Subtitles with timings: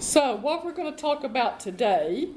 [0.00, 2.30] So, what we're going to talk about today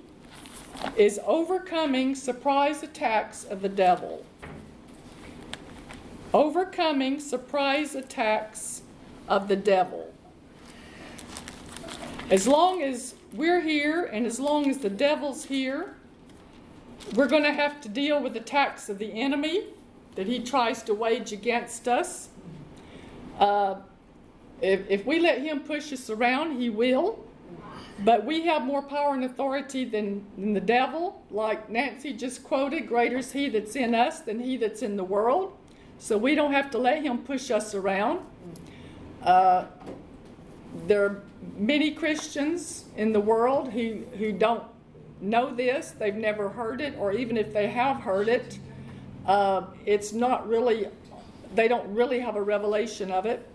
[0.98, 4.26] is overcoming surprise attacks of the devil.
[6.34, 8.82] Overcoming surprise attacks
[9.30, 10.14] of the devil.
[12.30, 15.96] As long as we're here and as long as the devil's here,
[17.16, 19.68] we're going to have to deal with attacks of the enemy
[20.16, 22.28] that he tries to wage against us.
[23.40, 23.76] Uh,
[24.62, 27.24] if, if we let him push us around, he will.
[28.00, 31.24] But we have more power and authority than, than the devil.
[31.30, 35.04] Like Nancy just quoted, greater is he that's in us than he that's in the
[35.04, 35.54] world.
[36.00, 38.20] So we don't have to let him push us around.
[39.22, 39.66] Uh,
[40.88, 41.24] there are
[41.56, 44.64] many Christians in the world who, who don't
[45.22, 48.60] know this, they've never heard it, or even if they have heard it,
[49.26, 50.88] uh, it's not really,
[51.56, 53.48] they don't really have a revelation of it.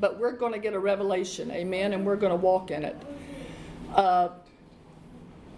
[0.00, 2.96] But we're going to get a revelation, amen, and we're going to walk in it.
[3.94, 4.30] Uh,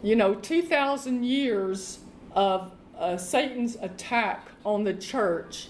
[0.03, 2.01] you know, 2,000 years
[2.33, 5.69] of uh, Satan's attack on the church,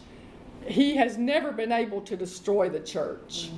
[0.67, 3.51] he has never been able to destroy the church.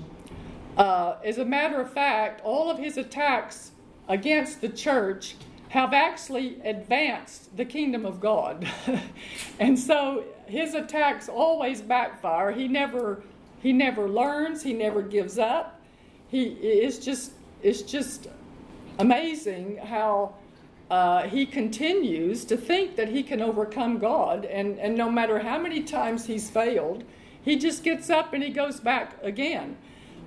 [0.76, 3.72] Uh, as a matter of fact, all of his attacks
[4.08, 5.34] against the church
[5.70, 8.66] have actually advanced the kingdom of God.
[9.58, 12.52] and so his attacks always backfire.
[12.52, 13.22] He never
[13.60, 15.80] he never learns, he never gives up.
[16.28, 18.28] He is just it's just
[18.98, 20.34] amazing how
[20.90, 25.58] uh, he continues to think that he can overcome God, and, and no matter how
[25.58, 27.04] many times he's failed,
[27.42, 29.76] he just gets up and he goes back again.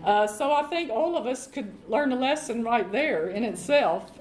[0.03, 4.11] Uh, so I think all of us could learn a lesson right there in itself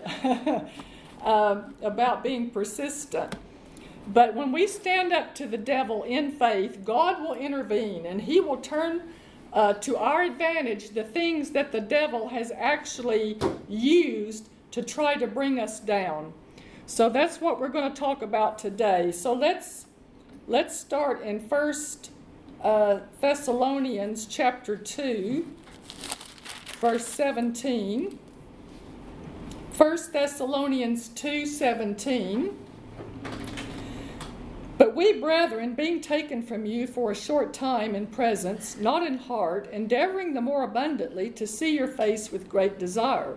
[1.23, 3.35] um, about being persistent.
[4.07, 8.41] But when we stand up to the devil in faith, God will intervene and he
[8.41, 9.03] will turn
[9.53, 15.27] uh, to our advantage the things that the devil has actually used to try to
[15.27, 16.33] bring us down.
[16.87, 19.13] So that's what we're going to talk about today.
[19.13, 19.87] So let's
[20.49, 22.11] let's start in First
[22.63, 25.47] uh, Thessalonians chapter two,
[26.81, 28.19] verse seventeen.
[29.81, 32.53] 1 Thessalonians 2:17
[34.81, 39.19] But we brethren being taken from you for a short time in presence not in
[39.19, 43.37] heart endeavoring the more abundantly to see your face with great desire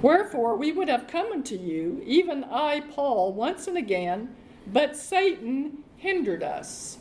[0.00, 4.34] Wherefore we would have come unto you even I Paul once and again
[4.72, 6.96] but Satan hindered us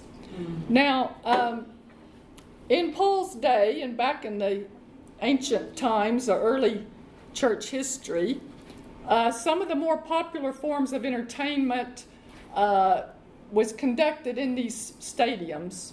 [0.68, 1.68] Now um,
[2.68, 4.66] in Paul's day and back in the
[5.22, 6.86] ancient times the early
[7.34, 8.42] church history.
[9.08, 12.04] Uh, some of the more popular forms of entertainment
[12.56, 13.04] uh,
[13.52, 15.92] was conducted in these stadiums,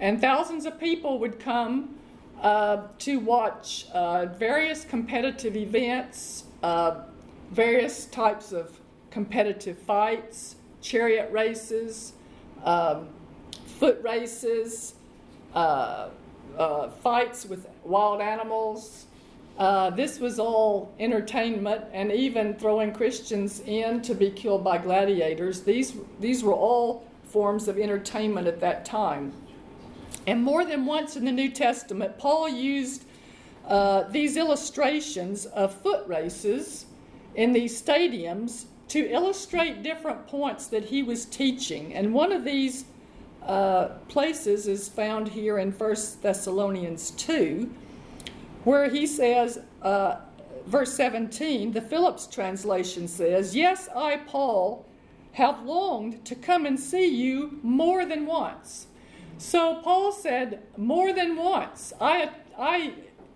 [0.00, 1.96] and thousands of people would come
[2.40, 7.02] uh, to watch uh, various competitive events, uh,
[7.50, 8.78] various types of
[9.10, 12.12] competitive fights, chariot races,
[12.64, 13.08] um,
[13.78, 14.94] foot races,
[15.54, 16.08] uh,
[17.02, 19.06] fights with wild animals,
[19.58, 25.62] uh, this was all entertainment and even throwing Christians in to be killed by gladiators.
[25.62, 29.32] These, these were all forms of entertainment at that time.
[30.26, 33.04] And more than once in the New Testament, Paul used
[33.66, 36.86] uh, these illustrations of foot races
[37.34, 41.94] in these stadiums to illustrate different points that he was teaching.
[41.94, 42.84] And one of these
[43.42, 47.70] uh, places is found here in 1 Thessalonians 2
[48.66, 50.16] where he says, uh,
[50.66, 54.84] verse 17, the Phillips translation says, Yes, I, Paul,
[55.34, 58.88] have longed to come and see you more than once.
[59.38, 61.92] So Paul said, More than once.
[62.00, 62.94] I, I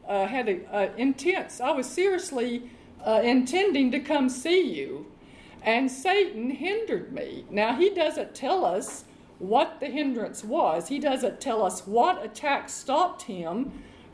[0.08, 2.68] uh, had an intense, I was seriously
[3.06, 5.06] uh, intending to come see you,
[5.62, 7.44] and Satan hindered me.
[7.50, 9.04] Now, he doesn't tell us
[9.38, 13.70] what the hindrance was, he doesn't tell us what attack stopped him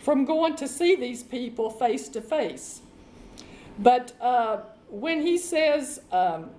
[0.07, 2.81] from going to see these people face to face.
[3.77, 4.59] But uh,
[4.89, 6.51] when he says um,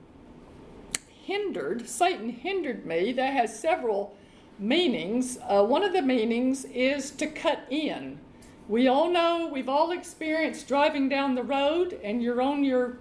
[1.24, 4.18] hindered, Satan hindered me, that has several
[4.60, 5.40] meanings.
[5.48, 8.20] Uh, one of the meanings is to cut in.
[8.68, 12.98] We all know, we've all experienced driving down the road and you're on your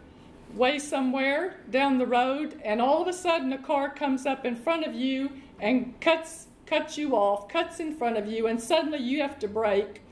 [0.54, 4.54] way somewhere down the road, and all of a sudden a car comes up in
[4.54, 5.28] front of you
[5.58, 9.48] and cuts cuts you off, cuts in front of you, and suddenly you have to
[9.48, 10.02] brake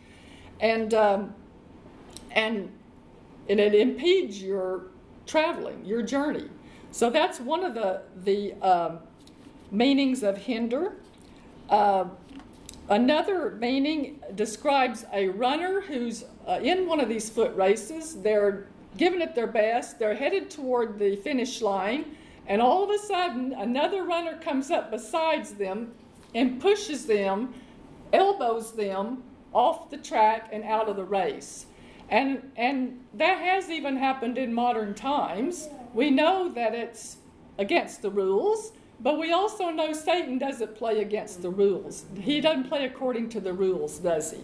[0.60, 1.34] and um,
[2.30, 2.70] and
[3.48, 4.86] and it impedes your
[5.26, 6.48] traveling, your journey.
[6.90, 8.98] So that's one of the the um,
[9.70, 10.96] meanings of hinder.
[11.68, 12.06] Uh,
[12.88, 18.20] Another meaning describes a runner who's uh, in one of these foot races.
[18.20, 18.66] They're
[18.98, 19.98] giving it their best.
[19.98, 22.04] They're headed toward the finish line,
[22.46, 25.92] and all of a sudden, another runner comes up besides them
[26.34, 27.54] and pushes them,
[28.12, 29.22] elbows them
[29.54, 31.66] off the track and out of the race.
[32.10, 35.68] And, and that has even happened in modern times.
[35.94, 37.16] We know that it's
[37.56, 42.04] against the rules, but we also know Satan doesn't play against the rules.
[42.20, 44.38] He doesn't play according to the rules, does he?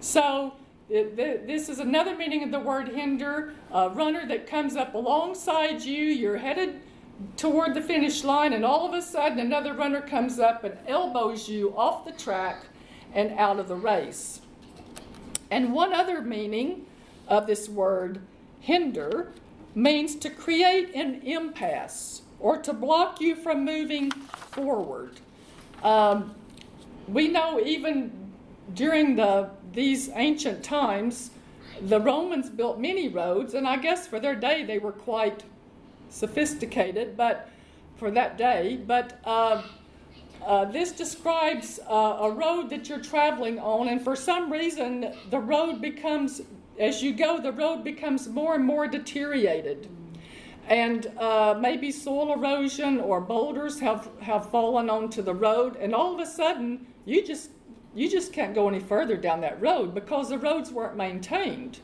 [0.00, 0.54] So,
[0.88, 6.04] this is another meaning of the word hinder a runner that comes up alongside you,
[6.04, 6.80] you're headed
[7.36, 11.48] toward the finish line, and all of a sudden another runner comes up and elbows
[11.48, 12.64] you off the track
[13.14, 14.40] and out of the race.
[15.50, 16.86] And one other meaning
[17.28, 18.20] of this word
[18.60, 19.32] hinder
[19.74, 25.20] means to create an impasse or to block you from moving forward.
[25.82, 26.34] Um,
[27.08, 28.12] we know even
[28.74, 31.30] during the these ancient times,
[31.80, 35.44] the Romans built many roads, and I guess for their day they were quite
[36.10, 37.48] sophisticated, but
[37.96, 38.80] for that day.
[38.84, 39.62] But uh,
[40.44, 45.38] uh, this describes uh, a road that you're traveling on, and for some reason, the
[45.38, 46.40] road becomes,
[46.78, 49.88] as you go, the road becomes more and more deteriorated
[50.70, 56.14] and uh, maybe soil erosion or boulders have, have fallen onto the road, and all
[56.14, 57.50] of a sudden you just
[57.92, 61.80] you just can't go any further down that road because the roads weren't maintained.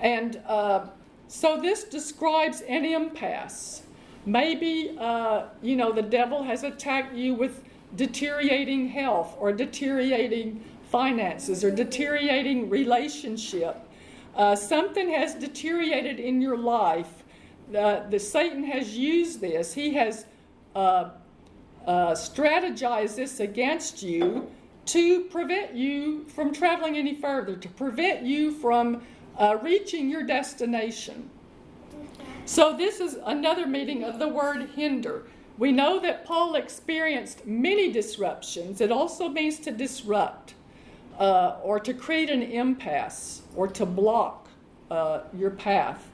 [0.00, 0.88] And uh,
[1.28, 3.82] so this describes an impasse.
[4.26, 7.62] Maybe uh, you know the devil has attacked you with
[7.96, 13.76] deteriorating health or deteriorating finances or deteriorating relationship.
[14.36, 17.24] Uh, something has deteriorated in your life
[17.76, 19.74] uh, the Satan has used this.
[19.74, 20.24] He has
[20.74, 21.10] uh,
[21.86, 24.50] uh, strategized this against you
[24.86, 29.02] to prevent you from traveling any further, to prevent you from
[29.36, 31.28] uh, reaching your destination.
[32.46, 35.24] So, this is another meaning of the word hinder.
[35.58, 38.80] We know that Paul experienced many disruptions.
[38.80, 40.54] It also means to disrupt
[41.18, 44.48] uh, or to create an impasse or to block
[44.88, 46.12] uh, your path.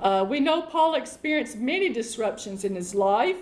[0.00, 3.38] Uh, we know Paul experienced many disruptions in his life.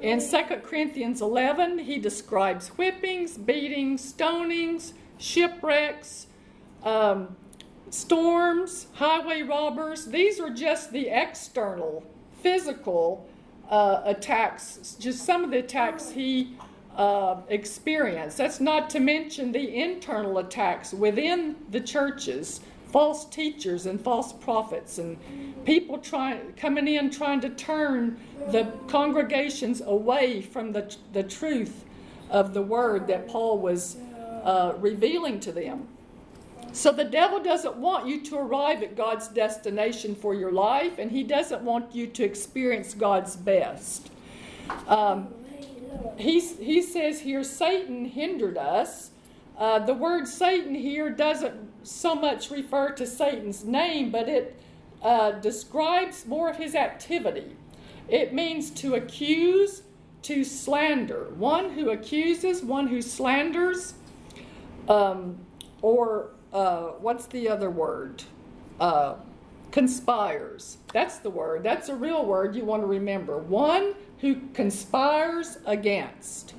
[0.00, 6.28] In 2 Corinthians 11, he describes whippings, beatings, stonings, shipwrecks,
[6.84, 7.34] um,
[7.90, 10.06] storms, highway robbers.
[10.06, 12.04] These are just the external,
[12.42, 13.27] physical
[13.68, 16.56] uh, attacks, just some of the attacks he
[16.96, 18.36] uh, experienced.
[18.36, 22.60] That's not to mention the internal attacks within the churches
[22.90, 25.18] false teachers and false prophets and
[25.64, 28.18] people trying coming in trying to turn
[28.50, 31.84] the congregations away from the, the truth
[32.30, 33.96] of the word that Paul was
[34.42, 35.86] uh, revealing to them.
[36.72, 41.10] So the devil doesn't want you to arrive at God's destination for your life, and
[41.10, 44.10] he doesn't want you to experience God's best.
[44.86, 45.28] Um,
[46.16, 49.10] he, he says here, Satan hindered us.
[49.56, 54.60] Uh, the word Satan here doesn't so much refer to Satan's name, but it
[55.02, 57.56] uh, describes more of his activity.
[58.08, 59.82] It means to accuse,
[60.22, 61.28] to slander.
[61.36, 63.94] One who accuses, one who slanders,
[64.88, 65.38] um,
[65.82, 68.24] or uh, what's the other word?
[68.80, 69.14] Uh,
[69.70, 70.78] conspires.
[70.92, 71.62] That's the word.
[71.62, 73.38] That's a real word you want to remember.
[73.38, 76.54] One who conspires against.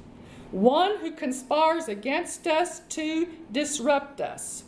[0.52, 4.64] One who conspires against us to disrupt us.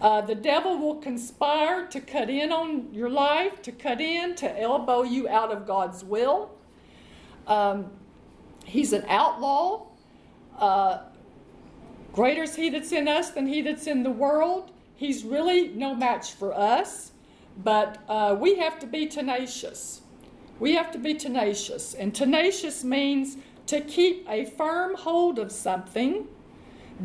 [0.00, 4.60] Uh, the devil will conspire to cut in on your life, to cut in, to
[4.60, 6.50] elbow you out of God's will.
[7.46, 7.90] Um,
[8.64, 9.86] he's an outlaw.
[10.58, 11.00] Uh,
[12.12, 14.70] greater is he that's in us than he that's in the world.
[14.96, 17.12] He's really no match for us,
[17.62, 20.02] but uh, we have to be tenacious.
[20.58, 21.94] We have to be tenacious.
[21.94, 23.36] And tenacious means
[23.66, 26.26] to keep a firm hold of something,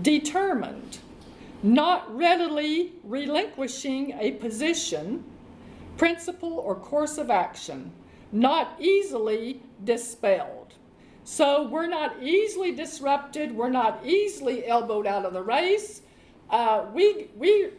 [0.01, 0.99] determined
[1.63, 5.23] not readily relinquishing a position,
[5.97, 7.91] principle, or course of action,
[8.31, 10.64] not easily dispelled.
[11.25, 16.01] So we're not easily disrupted, we're not easily elbowed out of the race.
[16.49, 17.71] Uh, we, we,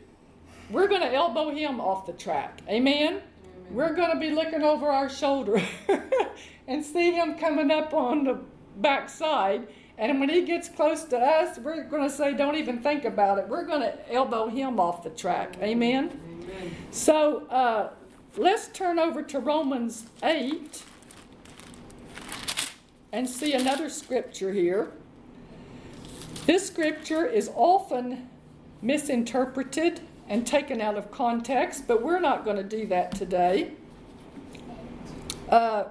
[0.68, 2.60] we're going to elbow him off the track.
[2.68, 3.06] Amen?
[3.06, 3.22] Amen.
[3.70, 5.62] We're going to be looking over our shoulder
[6.68, 8.40] and see him coming up on the
[8.76, 13.04] backside and when he gets close to us, we're going to say, don't even think
[13.04, 13.48] about it.
[13.48, 15.56] We're going to elbow him off the track.
[15.62, 16.20] Amen?
[16.42, 16.76] Amen.
[16.90, 17.90] So uh,
[18.36, 20.82] let's turn over to Romans 8
[23.12, 24.92] and see another scripture here.
[26.46, 28.28] This scripture is often
[28.82, 33.72] misinterpreted and taken out of context, but we're not going to do that today.
[35.48, 35.84] Uh,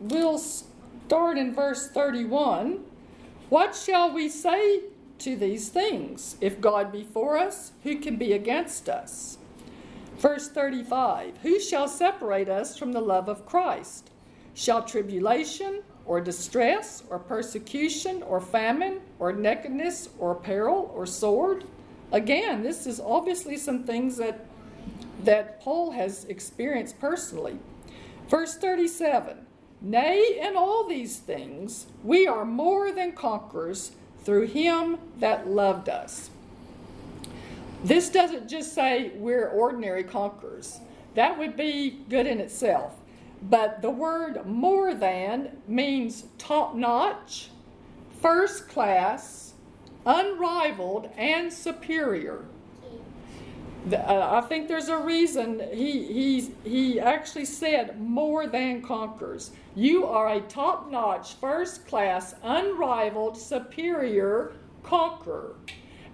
[0.00, 2.80] we'll start in verse 31.
[3.48, 4.82] What shall we say
[5.18, 6.36] to these things?
[6.40, 9.38] If God be for us, who can be against us?
[10.18, 14.10] Verse 35 Who shall separate us from the love of Christ?
[14.54, 21.64] Shall tribulation, or distress, or persecution, or famine, or nakedness, or peril, or sword?
[22.12, 24.46] Again, this is obviously some things that,
[25.24, 27.58] that Paul has experienced personally.
[28.28, 29.46] Verse 37
[29.80, 33.92] Nay, in all these things, we are more than conquerors
[34.24, 36.30] through him that loved us.
[37.84, 40.80] This doesn't just say we're ordinary conquerors.
[41.14, 42.94] That would be good in itself.
[43.42, 47.50] But the word more than means top notch,
[48.20, 49.54] first class,
[50.04, 52.44] unrivaled, and superior.
[53.92, 59.52] Uh, I think there's a reason he, he, he actually said more than conquerors.
[59.76, 65.54] You are a top notch, first class, unrivaled, superior conqueror.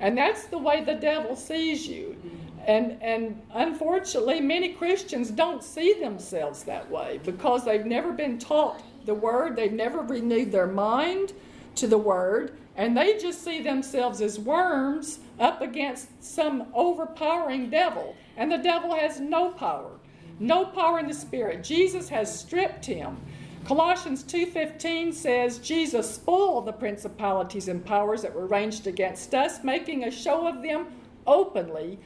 [0.01, 2.17] And that's the way the devil sees you.
[2.67, 8.83] And, and unfortunately, many Christians don't see themselves that way because they've never been taught
[9.05, 11.33] the Word, they've never renewed their mind
[11.77, 18.15] to the Word, and they just see themselves as worms up against some overpowering devil.
[18.37, 19.91] And the devil has no power,
[20.39, 21.65] no power in the Spirit.
[21.65, 23.17] Jesus has stripped him.
[23.65, 30.05] Colossians 2:15 says Jesus spoiled the principalities and powers that were ranged against us, making
[30.05, 30.87] a show of them
[31.27, 31.99] openly,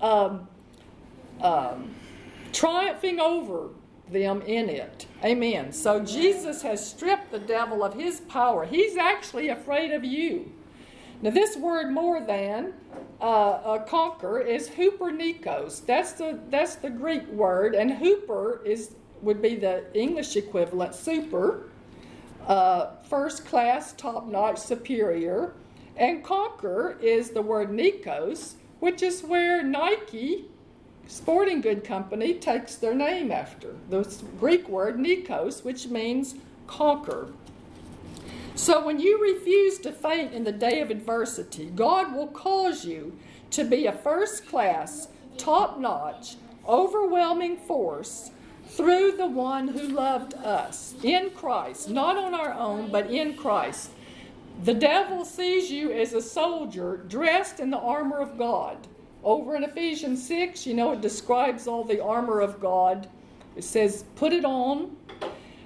[0.00, 0.48] um,
[1.40, 1.94] um,
[2.52, 3.70] triumphing over
[4.10, 5.06] them in it.
[5.24, 5.72] Amen.
[5.72, 8.64] So Jesus has stripped the devil of his power.
[8.64, 10.52] He's actually afraid of you.
[11.22, 12.74] Now, this word more than
[13.20, 15.86] uh, conquer is hupernikos.
[15.86, 21.70] That's the that's the Greek word, and hooper is would be the English equivalent super,
[22.46, 25.54] uh, first class, top notch, superior,
[25.96, 30.44] and conquer is the word nikos, which is where Nike
[31.06, 33.74] sporting good company takes their name after.
[33.90, 34.04] The
[34.38, 36.34] Greek word nikos, which means
[36.66, 37.28] conquer.
[38.54, 43.18] So when you refuse to faint in the day of adversity, God will cause you
[43.50, 48.30] to be a first class, top notch, overwhelming force
[48.66, 53.90] through the one who loved us in Christ, not on our own, but in Christ.
[54.62, 58.86] The devil sees you as a soldier dressed in the armor of God.
[59.22, 63.08] Over in Ephesians 6, you know, it describes all the armor of God.
[63.56, 64.96] It says, put it on.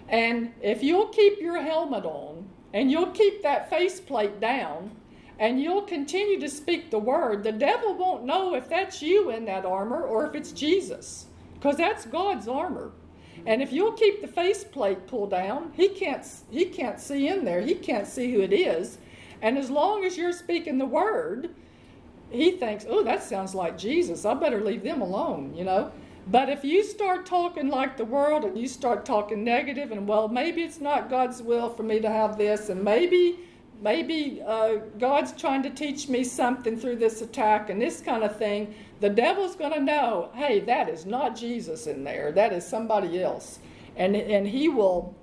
[0.08, 4.90] And if you'll keep your helmet on and you'll keep that faceplate down
[5.38, 9.44] and you'll continue to speak the word, the devil won't know if that's you in
[9.44, 12.92] that armor or if it's Jesus because that's God's armor.
[13.48, 17.62] And if you'll keep the faceplate pulled down, he can't he can't see in there.
[17.62, 18.98] He can't see who it is.
[19.40, 21.48] And as long as you're speaking the word,
[22.30, 24.26] he thinks, oh, that sounds like Jesus.
[24.26, 25.90] I better leave them alone, you know.
[26.26, 30.28] But if you start talking like the world and you start talking negative and well,
[30.28, 33.38] maybe it's not God's will for me to have this, and maybe
[33.80, 38.36] maybe uh, God's trying to teach me something through this attack and this kind of
[38.36, 42.32] thing, the devil's going to know, hey, that is not Jesus in there.
[42.32, 43.60] That is somebody else,
[43.96, 45.14] and and he will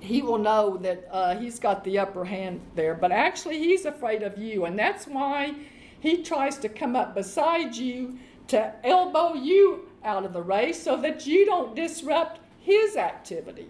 [0.00, 2.94] he will know that uh, he's got the upper hand there.
[2.94, 5.54] But actually, he's afraid of you, and that's why
[5.98, 10.96] he tries to come up beside you to elbow you out of the race so
[11.00, 13.68] that you don't disrupt his activity.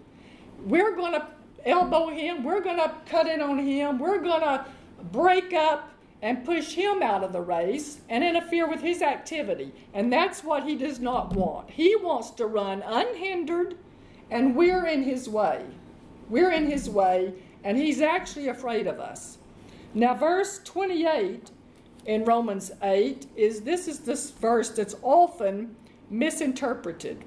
[0.65, 1.25] We're going to
[1.65, 4.65] elbow him, we're going to cut in on him, we're going to
[5.11, 5.91] break up
[6.25, 9.71] and push him out of the race and interfere with his activity.
[9.93, 11.69] And that's what he does not want.
[11.69, 13.77] He wants to run unhindered,
[14.31, 15.63] and we're in his way.
[16.27, 19.37] We're in his way, and he's actually afraid of us.
[19.93, 21.51] Now, verse 28
[22.07, 25.75] in Romans 8 is this is this verse that's often
[26.09, 27.23] misinterpreted.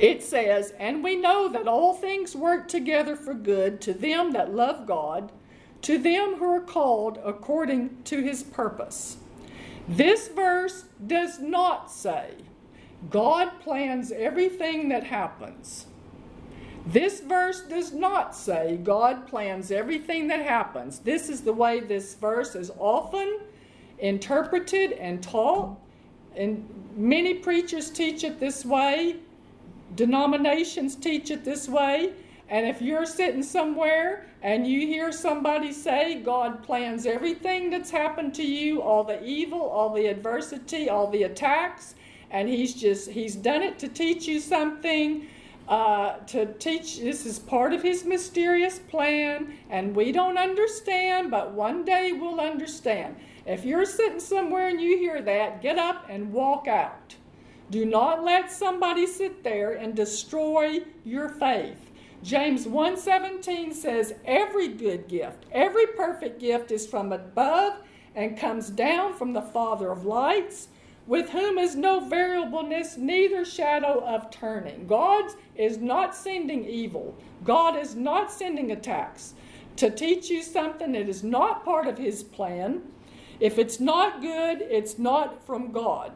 [0.00, 4.52] It says, And we know that all things work together for good to them that
[4.52, 5.30] love God,
[5.84, 9.18] to them who are called according to his purpose.
[9.86, 12.32] This verse does not say
[13.10, 15.86] God plans everything that happens.
[16.86, 21.00] This verse does not say God plans everything that happens.
[21.00, 23.40] This is the way this verse is often
[23.98, 25.76] interpreted and taught.
[26.34, 29.16] And many preachers teach it this way,
[29.96, 32.14] denominations teach it this way.
[32.48, 38.34] And if you're sitting somewhere and you hear somebody say God plans everything that's happened
[38.34, 41.94] to you, all the evil, all the adversity, all the attacks,
[42.30, 45.26] and He's just, He's done it to teach you something,
[45.68, 51.52] uh, to teach, this is part of His mysterious plan, and we don't understand, but
[51.52, 53.16] one day we'll understand.
[53.46, 57.16] If you're sitting somewhere and you hear that, get up and walk out.
[57.70, 61.83] Do not let somebody sit there and destroy your faith.
[62.24, 67.74] James 1:17 says every good gift, every perfect gift is from above
[68.14, 70.68] and comes down from the Father of lights,
[71.06, 74.86] with whom is no variableness, neither shadow of turning.
[74.86, 77.14] God is not sending evil.
[77.44, 79.34] God is not sending attacks
[79.76, 82.80] to teach you something that is not part of his plan.
[83.38, 86.12] If it's not good, it's not from God.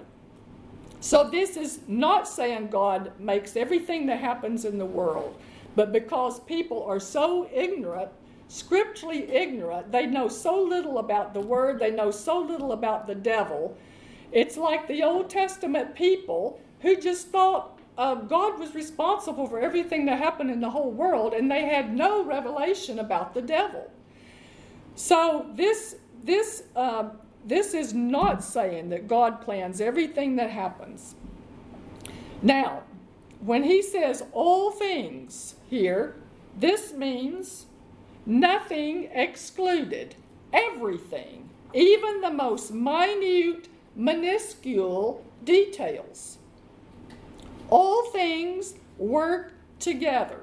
[1.00, 5.36] So this is not saying God makes everything that happens in the world.
[5.78, 8.08] But because people are so ignorant,
[8.48, 13.14] scripturally ignorant, they know so little about the Word, they know so little about the
[13.14, 13.78] devil.
[14.32, 20.04] It's like the Old Testament people who just thought uh, God was responsible for everything
[20.06, 23.88] that happened in the whole world, and they had no revelation about the devil.
[24.96, 25.94] So this
[26.24, 27.10] this uh,
[27.44, 31.14] this is not saying that God plans everything that happens.
[32.42, 32.82] Now,
[33.38, 36.16] when he says all things here,
[36.56, 37.66] this means
[38.26, 40.14] nothing excluded,
[40.52, 46.38] everything, even the most minute, minuscule details.
[47.70, 50.40] All things work together.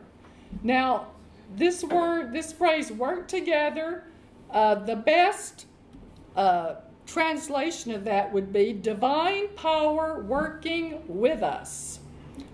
[0.63, 1.07] Now,
[1.55, 4.03] this word, this phrase, work together,
[4.51, 5.65] uh, the best
[6.35, 11.99] uh, translation of that would be divine power working with us.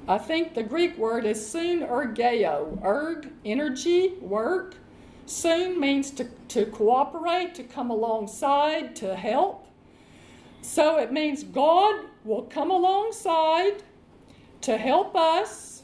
[0.07, 2.83] I think the Greek word is sunergeo.
[2.83, 4.75] Erg, energy, work.
[5.25, 9.67] Soon means to, to cooperate, to come alongside, to help.
[10.61, 13.83] So it means God will come alongside
[14.61, 15.83] to help us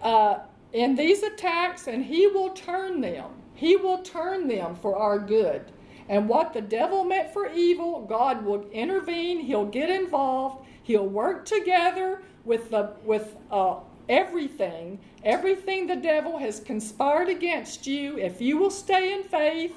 [0.00, 0.40] uh,
[0.72, 3.30] in these attacks and He will turn them.
[3.54, 5.70] He will turn them for our good.
[6.08, 11.44] And what the devil meant for evil, God will intervene, He'll get involved, He'll work
[11.44, 13.76] together with the with uh,
[14.08, 18.18] everything, everything the devil has conspired against you.
[18.18, 19.74] If you will stay in faith,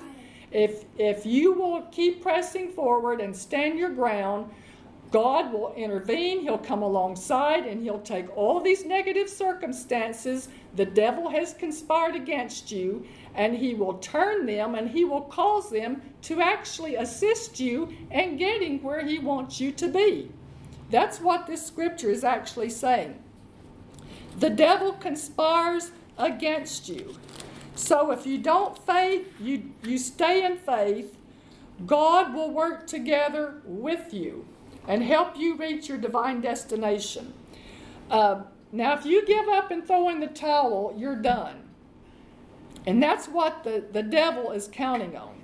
[0.52, 4.50] if if you will keep pressing forward and stand your ground,
[5.12, 6.42] God will intervene.
[6.42, 12.72] He'll come alongside and he'll take all these negative circumstances the devil has conspired against
[12.72, 17.94] you and he will turn them and he will cause them to actually assist you
[18.12, 20.30] in getting where he wants you to be.
[20.90, 23.22] That's what this scripture is actually saying.
[24.40, 27.16] The devil conspires against you.
[27.76, 31.18] So if you don't faith, you, you stay in faith,
[31.86, 34.46] God will work together with you
[34.88, 37.34] and help you reach your divine destination.
[38.10, 41.64] Uh, now, if you give up and throw in the towel, you're done.
[42.86, 45.35] And that's what the, the devil is counting on.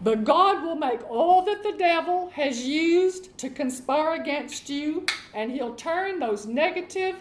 [0.00, 5.50] But God will make all that the devil has used to conspire against you, and
[5.50, 7.16] he'll turn those negative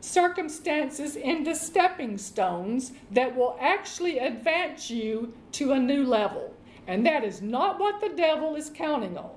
[0.00, 6.54] circumstances into stepping stones that will actually advance you to a new level.
[6.86, 9.30] And that is not what the devil is counting on.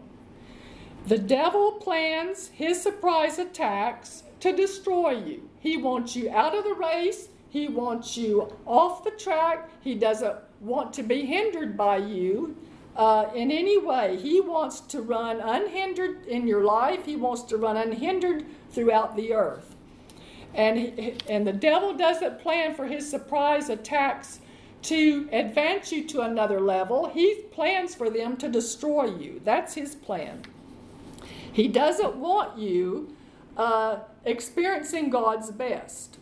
[1.08, 5.50] The devil plans his surprise attacks to destroy you.
[5.60, 10.36] He wants you out of the race, he wants you off the track, he doesn't
[10.60, 12.56] want to be hindered by you
[12.96, 14.18] uh, in any way.
[14.18, 19.34] He wants to run unhindered in your life, He wants to run unhindered throughout the
[19.34, 19.76] earth.
[20.54, 24.40] And, he, and the devil doesn't plan for his surprise attacks
[24.84, 27.10] to advance you to another level.
[27.10, 29.42] He plans for them to destroy you.
[29.46, 30.42] That's his plan.
[31.52, 33.16] He doesn't want you
[33.56, 36.18] uh, experiencing God's best.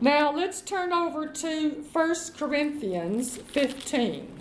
[0.00, 4.39] Now let's turn over to 1 Corinthians 15.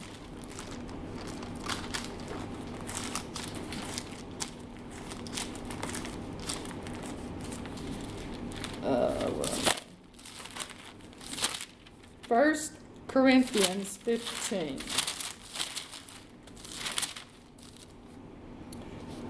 [8.89, 9.29] Uh,
[12.27, 12.73] First
[13.07, 14.79] Corinthians 15.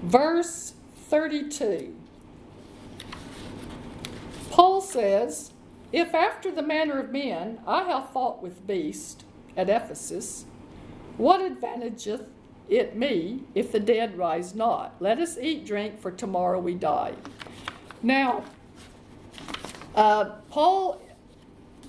[0.03, 0.75] Verse
[1.09, 1.93] 32.
[4.49, 5.51] Paul says,
[5.91, 9.25] If after the manner of men I have fought with beasts
[9.57, 10.45] at Ephesus,
[11.17, 12.27] what advantageth
[12.69, 14.95] it me if the dead rise not?
[15.01, 17.15] Let us eat, drink, for tomorrow we die.
[18.01, 18.45] Now,
[19.99, 21.01] uh, Paul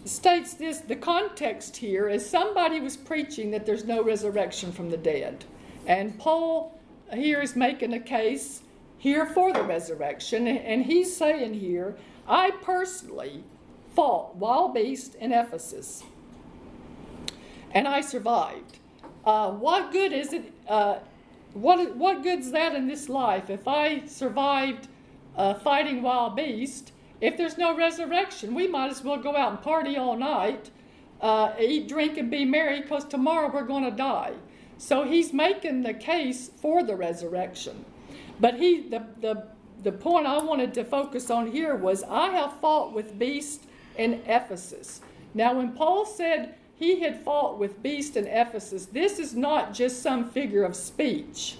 [0.05, 4.97] states this the context here is somebody was preaching that there's no resurrection from the
[4.97, 5.45] dead.
[5.87, 6.77] And Paul
[7.13, 8.63] here is making a case
[8.99, 10.49] here for the resurrection.
[10.49, 11.97] And he's saying here,
[12.27, 13.45] I personally
[13.95, 16.03] fought wild beasts in Ephesus,
[17.71, 18.79] and I survived.
[19.25, 20.53] Uh, what good is it?
[20.67, 20.99] Uh,
[21.53, 24.89] what what good's that in this life if I survived
[25.37, 26.91] uh, fighting wild beasts?
[27.21, 30.71] If there's no resurrection, we might as well go out and party all night,
[31.21, 34.33] uh, eat, drink, and be merry, because tomorrow we're going to die.
[34.79, 37.85] So he's making the case for the resurrection.
[38.41, 39.49] But he the the
[39.83, 43.67] the point I wanted to focus on here was I have fought with beasts
[43.99, 45.03] in Ephesus.
[45.35, 50.03] Now, when Paul said he had fought with beasts in Ephesus, this is not just
[50.03, 51.59] some figure of speech.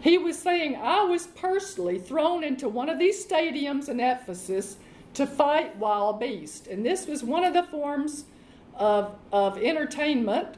[0.00, 4.76] He was saying, I was personally thrown into one of these stadiums in Ephesus
[5.18, 6.68] to fight wild beasts.
[6.68, 8.26] And this was one of the forms
[8.74, 10.54] of, of entertainment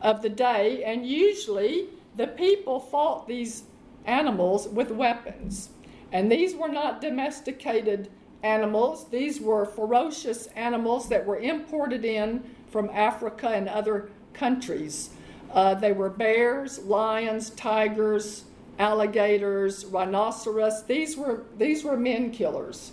[0.00, 0.82] of the day.
[0.84, 3.64] And usually the people fought these
[4.06, 5.68] animals with weapons.
[6.12, 8.08] And these were not domesticated
[8.42, 15.10] animals, these were ferocious animals that were imported in from Africa and other countries.
[15.52, 18.44] Uh, they were bears, lions, tigers,
[18.78, 20.84] alligators, rhinoceros.
[20.84, 22.92] These were, these were men killers.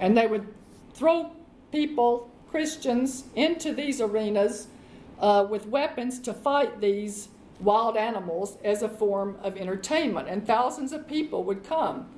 [0.00, 0.46] And they would
[0.94, 1.32] throw
[1.72, 4.68] people, Christians, into these arenas
[5.18, 7.28] uh, with weapons to fight these
[7.60, 10.28] wild animals as a form of entertainment.
[10.28, 12.08] And thousands of people would come.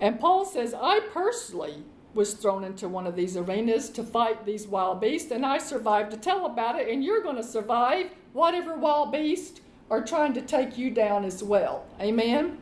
[0.00, 4.68] And Paul says, I personally was thrown into one of these arenas to fight these
[4.68, 8.76] wild beasts, and I survived to tell about it, and you're going to survive whatever
[8.76, 11.86] wild beast are trying to take you down as well.
[12.00, 12.58] Amen?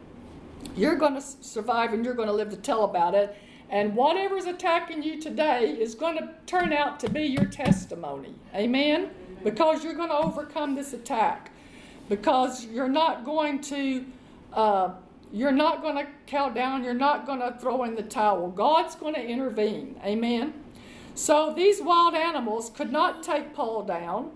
[0.77, 3.37] You're going to survive and you're going to live to tell about it.
[3.73, 8.35] And whatever's attacking you today is going to turn out to be your testimony.
[8.55, 9.09] Amen?
[9.43, 11.51] Because you're going to overcome this attack.
[12.11, 14.05] Because you're not going to.
[14.53, 14.91] Uh,
[15.33, 16.85] you're not going to cow down.
[16.85, 18.51] You're not going to throw in the towel.
[18.51, 19.99] God's going to intervene.
[20.05, 20.53] Amen.
[21.15, 24.31] So these wild animals could not take Paul down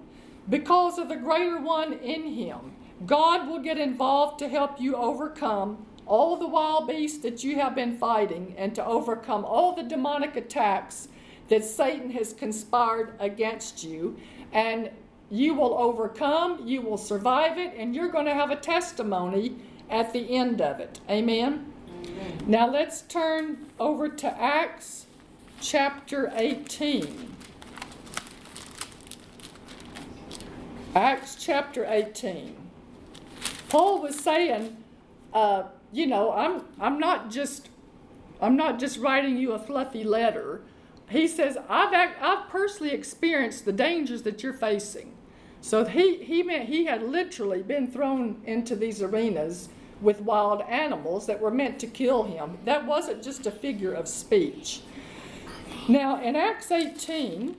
[0.49, 2.73] because of the greater one in him.
[3.05, 7.75] God will get involved to help you overcome all the wild beasts that you have
[7.75, 11.09] been fighting and to overcome all the demonic attacks
[11.49, 14.17] that Satan has conspired against you.
[14.53, 14.91] And
[15.31, 19.57] you will overcome, you will survive it, and you're going to have a testimony
[19.91, 21.01] at the end of it.
[21.11, 21.73] Amen?
[22.05, 22.39] Amen.
[22.47, 25.07] Now let's turn over to Acts
[25.61, 27.35] chapter 18.
[30.95, 32.57] Acts chapter 18.
[33.69, 34.77] Paul was saying,
[35.35, 37.69] uh, you know, I'm I'm not just
[38.41, 40.63] I'm not just writing you a fluffy letter.
[41.09, 45.15] He says, I've I've personally experienced the dangers that you're facing.
[45.61, 49.69] So he he meant he had literally been thrown into these arenas
[50.01, 52.59] with wild animals that were meant to kill him.
[52.65, 54.81] That wasn't just a figure of speech.
[55.89, 57.57] Now, in Acts 18,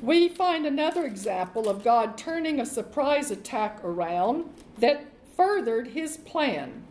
[0.00, 4.46] we find another example of God turning a surprise attack around
[4.78, 5.04] that
[5.36, 6.82] furthered his plan.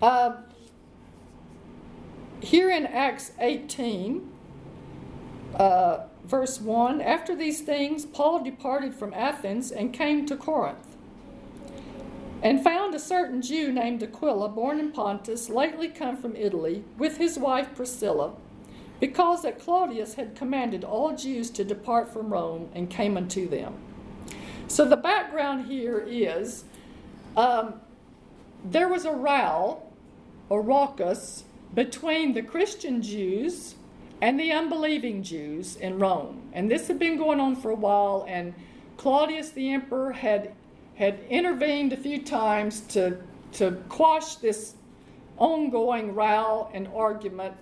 [0.00, 0.36] Uh,
[2.40, 4.30] here in Acts 18,
[5.54, 10.96] uh, verse 1 After these things, Paul departed from Athens and came to Corinth
[12.42, 17.16] and found a certain Jew named Aquila, born in Pontus, lately come from Italy, with
[17.16, 18.34] his wife Priscilla,
[19.00, 23.74] because that Claudius had commanded all Jews to depart from Rome and came unto them.
[24.68, 26.62] So the background here is
[27.36, 27.80] um,
[28.64, 29.82] there was a row,
[30.48, 33.74] or raucous, between the Christian Jews
[34.20, 36.42] and the unbelieving Jews in Rome.
[36.52, 38.54] And this had been going on for a while, and
[38.96, 40.52] Claudius the emperor had
[40.98, 43.16] had intervened a few times to,
[43.52, 44.74] to quash this
[45.36, 47.54] ongoing row and argument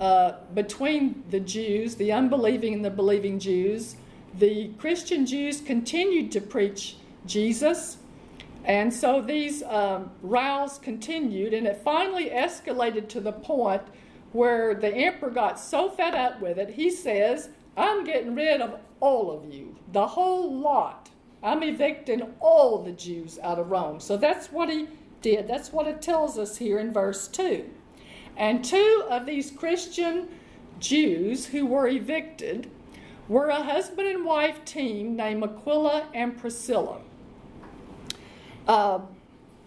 [0.00, 3.96] uh, between the Jews, the unbelieving and the believing Jews.
[4.38, 7.98] The Christian Jews continued to preach Jesus,
[8.64, 13.82] and so these um, rows continued, and it finally escalated to the point
[14.32, 18.80] where the emperor got so fed up with it, he says, I'm getting rid of
[19.00, 21.10] all of you, the whole lot.
[21.42, 23.98] I'm evicting all the Jews out of Rome.
[23.98, 24.88] So that's what he
[25.22, 25.48] did.
[25.48, 27.68] That's what it tells us here in verse 2.
[28.36, 30.28] And two of these Christian
[30.78, 32.70] Jews who were evicted
[33.28, 37.00] were a husband and wife team named Aquila and Priscilla.
[38.66, 39.00] Uh,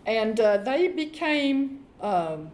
[0.06, 2.52] and uh, they became, um,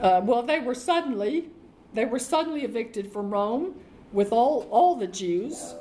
[0.00, 1.48] uh, well, they were suddenly,
[1.94, 3.74] they were suddenly evicted from Rome
[4.12, 5.74] with all, all the Jews.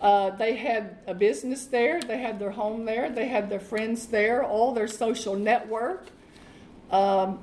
[0.00, 4.06] Uh, they had a business there, they had their home there, they had their friends
[4.06, 6.06] there, all their social network.
[6.90, 7.38] Um,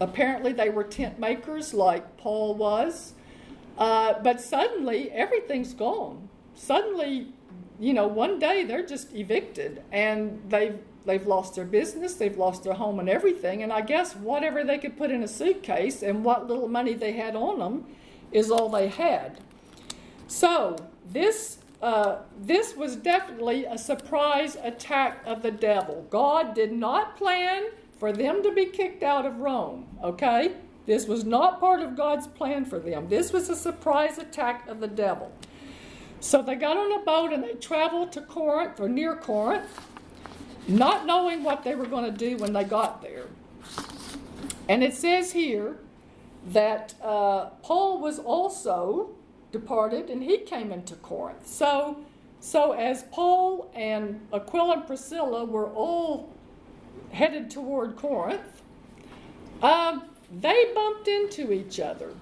[0.00, 3.14] apparently, they were tent makers like Paul was.
[3.78, 6.28] Uh, but suddenly, everything's gone.
[6.54, 7.28] Suddenly,
[7.80, 12.62] you know, one day they're just evicted and they've they've lost their business, they've lost
[12.62, 13.62] their home and everything.
[13.62, 17.12] And I guess whatever they could put in a suitcase and what little money they
[17.12, 17.86] had on them
[18.32, 19.40] is all they had.
[20.28, 20.76] So
[21.10, 26.06] this uh, this was definitely a surprise attack of the devil.
[26.10, 27.64] God did not plan
[27.98, 29.86] for them to be kicked out of Rome.
[30.04, 30.52] Okay,
[30.84, 33.08] this was not part of God's plan for them.
[33.08, 35.32] This was a surprise attack of the devil.
[36.20, 39.88] So they got on a boat and they traveled to Corinth or near Corinth,
[40.68, 43.26] not knowing what they were going to do when they got there.
[44.68, 45.78] And it says here
[46.52, 49.10] that uh, Paul was also
[49.50, 51.46] departed and he came into Corinth.
[51.46, 51.98] So,
[52.38, 56.30] so as Paul and Aquila and Priscilla were all
[57.12, 58.62] headed toward Corinth,
[59.62, 62.12] um, they bumped into each other.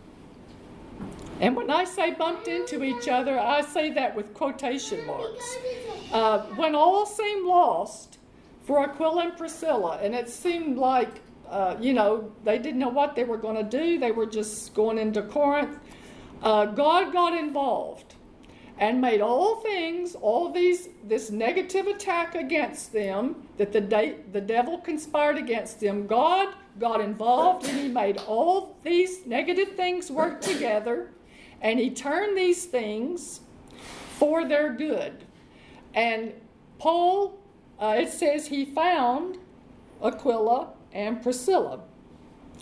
[1.41, 5.57] And when I say bumped into each other, I say that with quotation marks.
[6.13, 8.19] Uh, when all seemed lost
[8.65, 13.15] for Aquila and Priscilla, and it seemed like, uh, you know, they didn't know what
[13.15, 15.79] they were going to do, they were just going into Corinth.
[16.43, 18.15] Uh, God got involved
[18.79, 24.41] and made all things, all these, this negative attack against them that the, de- the
[24.41, 26.07] devil conspired against them.
[26.07, 31.11] God got involved and he made all these negative things work together
[31.61, 33.41] and he turned these things
[34.19, 35.25] for their good.
[35.95, 36.33] And
[36.79, 37.39] Paul,
[37.81, 39.39] uh, it says he found
[40.03, 41.81] Aquila and Priscilla.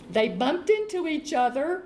[0.09, 1.83] They bumped into each other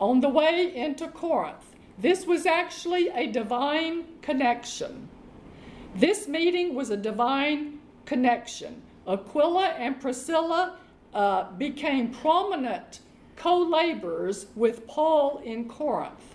[0.00, 1.74] on the way into Corinth.
[1.98, 5.08] This was actually a divine connection.
[5.94, 8.82] This meeting was a divine connection.
[9.06, 10.76] Aquila and Priscilla
[11.14, 13.00] uh, became prominent
[13.36, 16.34] co laborers with Paul in Corinth.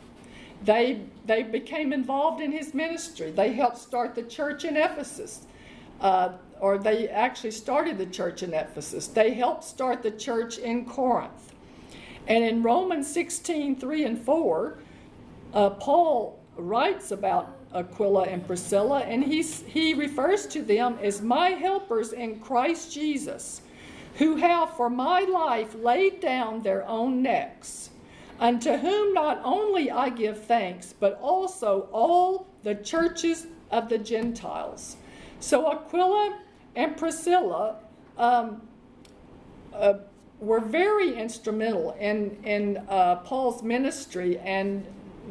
[0.63, 3.31] They, they became involved in his ministry.
[3.31, 5.41] They helped start the church in Ephesus,
[5.99, 9.07] uh, or they actually started the church in Ephesus.
[9.07, 11.53] They helped start the church in Corinth.
[12.27, 14.77] And in Romans 16 3 and 4,
[15.53, 21.49] uh, Paul writes about Aquila and Priscilla, and he's, he refers to them as my
[21.49, 23.61] helpers in Christ Jesus,
[24.15, 27.89] who have for my life laid down their own necks
[28.39, 34.97] unto whom not only I give thanks, but also all the churches of the Gentiles.
[35.39, 36.39] So Aquila
[36.75, 37.77] and Priscilla
[38.17, 38.61] um,
[39.73, 39.95] uh,
[40.39, 44.85] were very instrumental in, in uh, Paul's ministry and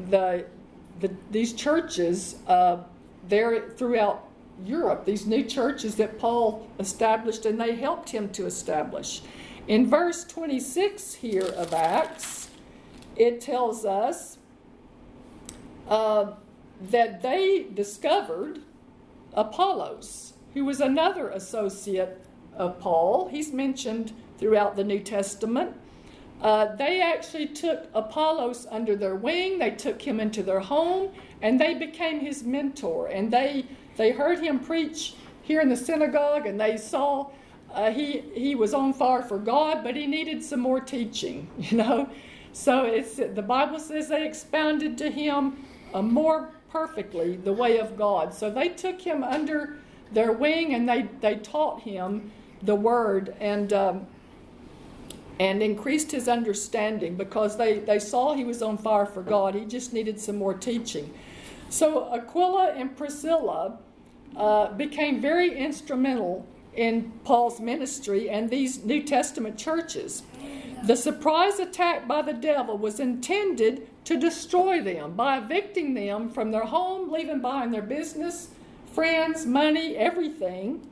[0.09, 0.47] the,
[1.01, 2.79] the these churches uh,
[3.29, 4.29] there throughout
[4.67, 9.23] Europe, these new churches that Paul established and they helped him to establish.
[9.69, 12.51] In verse 26 here of Acts,
[13.17, 14.39] it tells us
[15.89, 16.33] uh,
[16.91, 18.61] that they discovered
[19.35, 22.21] Apollos, who was another associate
[22.55, 23.29] of Paul.
[23.29, 25.77] He's mentioned throughout the New Testament.
[26.41, 31.61] Uh, they actually took Apollos under their wing, they took him into their home, and
[31.61, 33.07] they became his mentor.
[33.07, 33.65] And they,
[33.97, 37.31] they heard him preach here in the synagogue, and they saw
[37.73, 41.79] uh, he, he was on fire for God, but he needed some more teaching, you
[41.79, 42.09] know.
[42.53, 47.97] So it's the Bible says they expounded to him uh, more perfectly the way of
[47.97, 48.35] God.
[48.35, 49.79] So they took him under
[50.13, 52.31] their wing and they, they taught him
[52.63, 54.07] the word and um,
[55.41, 59.55] and increased his understanding because they, they saw he was on fire for God.
[59.55, 61.13] He just needed some more teaching.
[61.73, 63.79] So Aquila and Priscilla
[64.37, 70.23] uh, became very instrumental in Paul's ministry and these New Testament churches.
[70.85, 76.51] The surprise attack by the devil was intended to destroy them by evicting them from
[76.51, 78.49] their home, leaving behind their business,
[78.93, 80.87] friends, money, everything.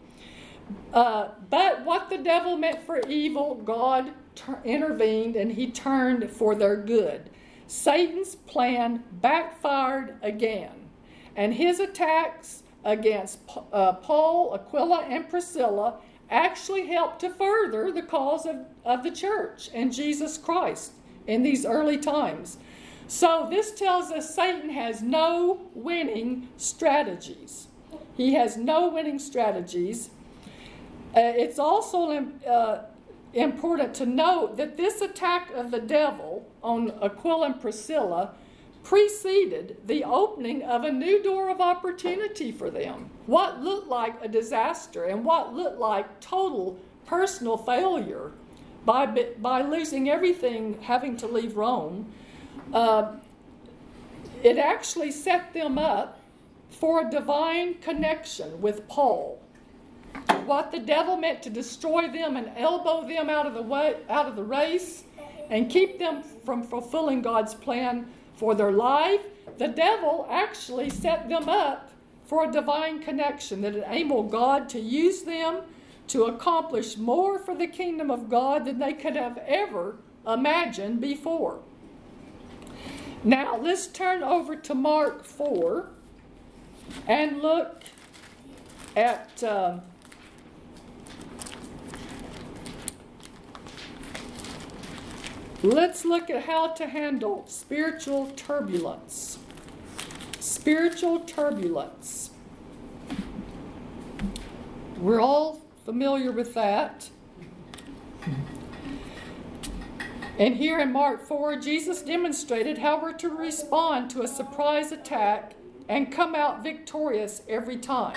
[0.94, 6.54] Uh, but what the devil meant for evil, God ter- intervened and he turned for
[6.54, 7.28] their good.
[7.70, 10.90] Satan's plan backfired again,
[11.36, 13.38] and his attacks against
[13.72, 19.70] uh, Paul, Aquila, and Priscilla actually helped to further the cause of, of the church
[19.72, 20.94] and Jesus Christ
[21.28, 22.58] in these early times.
[23.06, 27.68] So, this tells us Satan has no winning strategies.
[28.16, 30.10] He has no winning strategies.
[31.16, 32.82] Uh, it's also uh,
[33.32, 38.34] important to note that this attack of the devil on Aquila and Priscilla
[38.82, 43.10] preceded the opening of a new door of opportunity for them.
[43.26, 48.32] What looked like a disaster and what looked like total personal failure
[48.84, 52.12] by, by losing everything, having to leave Rome,
[52.72, 53.16] uh,
[54.42, 56.18] it actually set them up
[56.70, 59.40] for a divine connection with Paul.
[60.46, 64.26] What the devil meant to destroy them and elbow them out of the way, out
[64.26, 65.04] of the race
[65.48, 69.20] and keep them from fulfilling God's plan for their life,
[69.58, 71.90] the devil actually set them up
[72.24, 75.62] for a divine connection that enabled God to use them
[76.08, 79.96] to accomplish more for the kingdom of God than they could have ever
[80.26, 81.60] imagined before.
[83.22, 85.88] Now, let's turn over to Mark 4
[87.06, 87.82] and look
[88.96, 89.42] at.
[89.42, 89.78] Uh,
[95.62, 99.38] Let's look at how to handle spiritual turbulence.
[100.38, 102.30] Spiritual turbulence.
[104.96, 107.10] We're all familiar with that.
[110.38, 115.52] And here in Mark 4, Jesus demonstrated how we're to respond to a surprise attack
[115.90, 118.16] and come out victorious every time.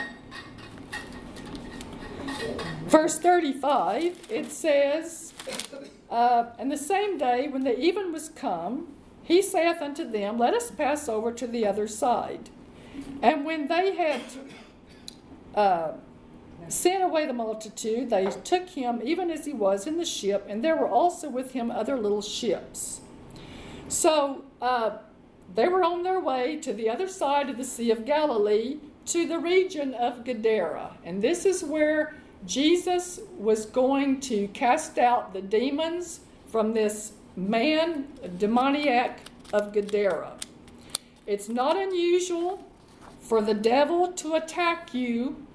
[2.85, 5.32] Verse 35, it says,
[6.13, 8.87] uh, And the same day, when the even was come,
[9.23, 12.49] he saith unto them, Let us pass over to the other side.
[13.21, 14.21] And when they had
[15.55, 15.93] uh,
[16.67, 20.63] sent away the multitude, they took him even as he was in the ship, and
[20.63, 23.01] there were also with him other little ships.
[23.87, 24.97] So uh,
[25.55, 29.27] they were on their way to the other side of the Sea of Galilee, to
[29.27, 30.97] the region of Gadara.
[31.03, 32.15] And this is where
[32.45, 39.19] Jesus was going to cast out the demons from this man, demoniac
[39.53, 40.33] of Gadara.
[41.25, 42.65] It's not unusual
[43.21, 45.45] for the devil to attack you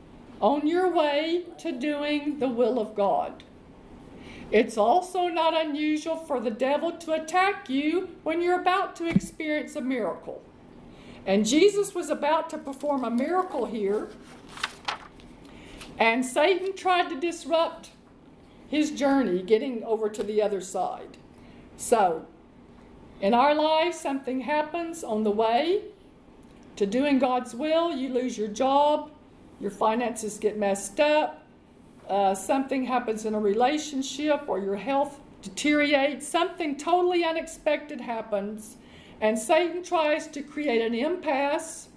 [0.40, 3.42] on your way to doing the will of God.
[4.51, 9.77] It's also not unusual for the devil to attack you when you're about to experience
[9.77, 10.40] a miracle.
[11.27, 14.09] And Jesus was about to perform a miracle here
[15.98, 17.90] and Satan tried to disrupt
[18.68, 21.16] his journey getting over to the other side.
[21.76, 22.26] So,
[23.20, 25.82] in our lives, something happens on the way
[26.76, 27.92] to doing God's will.
[27.92, 29.11] You lose your job,
[29.61, 31.42] your finances get messed up,
[32.08, 36.28] uh, something happens in a relationship, or your health deteriorates.
[36.28, 38.76] Something totally unexpected happens,
[39.20, 41.88] and Satan tries to create an impasse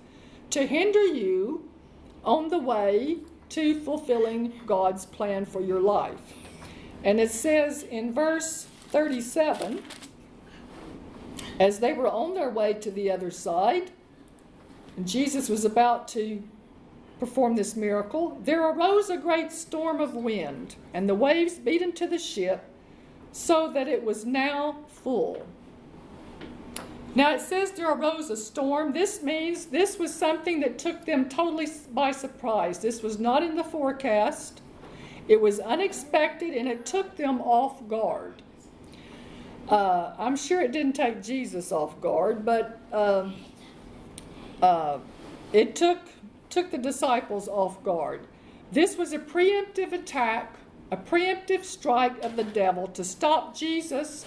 [0.49, 1.69] to hinder you
[2.23, 3.19] on the way
[3.51, 6.19] to fulfilling God's plan for your life.
[7.03, 9.81] And it says in verse 37
[11.59, 13.91] as they were on their way to the other side,
[15.03, 16.43] Jesus was about to
[17.19, 22.07] perform this miracle, there arose a great storm of wind, and the waves beat into
[22.07, 22.65] the ship,
[23.31, 25.45] so that it was now full.
[27.13, 28.93] Now it says there arose a storm.
[28.93, 32.79] This means this was something that took them totally by surprise.
[32.79, 34.61] This was not in the forecast,
[35.27, 38.41] it was unexpected, and it took them off guard.
[39.69, 43.29] Uh, I'm sure it didn't take Jesus off guard, but uh,
[44.61, 44.99] uh,
[45.53, 45.99] it took,
[46.49, 48.27] took the disciples off guard.
[48.71, 50.55] This was a preemptive attack,
[50.91, 54.25] a preemptive strike of the devil to stop Jesus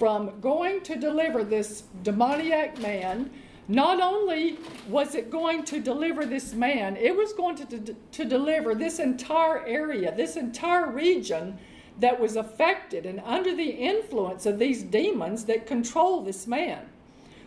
[0.00, 3.30] from going to deliver this demoniac man.
[3.68, 4.56] Not only
[4.88, 8.98] was it going to deliver this man, it was going to, de- to deliver this
[8.98, 11.58] entire area, this entire region
[11.98, 16.88] that was affected and under the influence of these demons that control this man.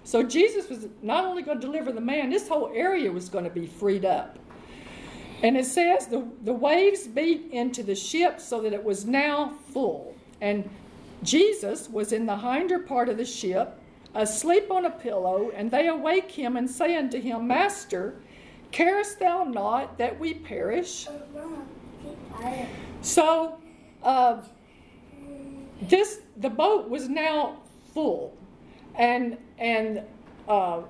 [0.04, 3.46] So Jesus was not only going to deliver the man, this whole area was going
[3.46, 4.38] to be freed up.
[5.42, 9.56] And it says the, the waves beat into the ship so that it was now
[9.74, 10.16] full.
[10.40, 10.70] And
[11.24, 13.80] Jesus was in the hinder part of the ship,
[14.14, 18.16] asleep on a pillow, and they awake him and say unto him, Master,
[18.72, 21.08] carest thou not that we perish?
[23.02, 23.58] So,
[24.04, 24.42] uh,
[25.82, 27.58] this the boat was now
[27.94, 28.36] full,
[28.96, 30.02] and and
[30.48, 30.82] uh,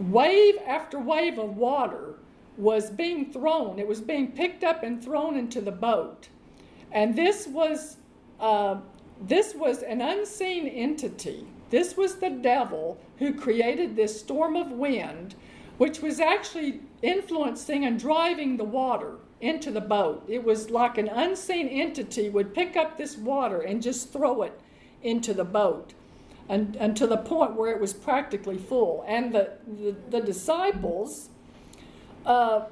[0.00, 2.14] wave after wave of water
[2.56, 3.78] was being thrown.
[3.78, 6.28] It was being picked up and thrown into the boat,
[6.92, 7.96] and this was.
[8.40, 8.80] Uh,
[9.26, 11.46] this was an unseen entity.
[11.70, 15.34] This was the devil who created this storm of wind,
[15.78, 20.24] which was actually influencing and driving the water into the boat.
[20.28, 24.60] It was like an unseen entity would pick up this water and just throw it
[25.02, 25.94] into the boat.
[26.48, 29.04] and, and to the point where it was practically full.
[29.06, 31.28] And the, the, the disciples,
[32.26, 32.66] uh,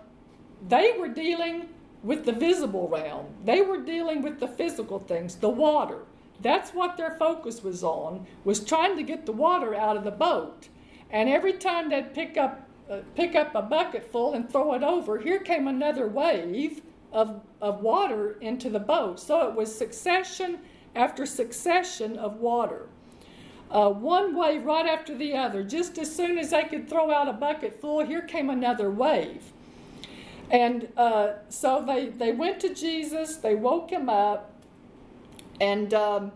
[0.68, 1.68] they were dealing
[2.02, 3.26] with the visible realm.
[3.44, 6.00] They were dealing with the physical things, the water.
[6.42, 10.10] That's what their focus was on, was trying to get the water out of the
[10.10, 10.68] boat.
[11.10, 14.82] And every time they'd pick up, uh, pick up a bucket full and throw it
[14.82, 16.82] over, here came another wave
[17.12, 19.20] of, of water into the boat.
[19.20, 20.58] So it was succession
[20.94, 22.88] after succession of water.
[23.70, 25.62] Uh, one wave right after the other.
[25.62, 29.52] Just as soon as they could throw out a bucket full, here came another wave.
[30.50, 34.51] And uh, so they, they went to Jesus, they woke him up,
[35.62, 36.32] and um,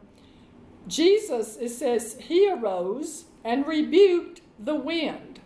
[0.86, 5.40] Jesus, it says, he arose and rebuked the wind.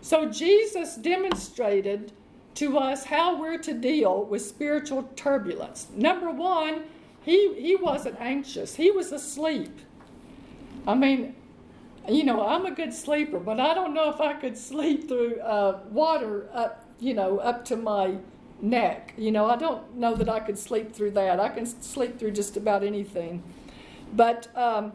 [0.00, 2.12] So Jesus demonstrated
[2.54, 5.88] to us how we're to deal with spiritual turbulence.
[5.94, 6.84] Number one,
[7.20, 9.80] he, he wasn't anxious, he was asleep.
[10.86, 11.36] I mean,
[12.08, 15.40] you know, I'm a good sleeper, but I don't know if I could sleep through
[15.40, 18.16] uh, water up, you know, up to my
[18.60, 19.14] neck.
[19.16, 21.40] You know, I don't know that I could sleep through that.
[21.40, 23.42] I can sleep through just about anything.
[24.12, 24.92] But um,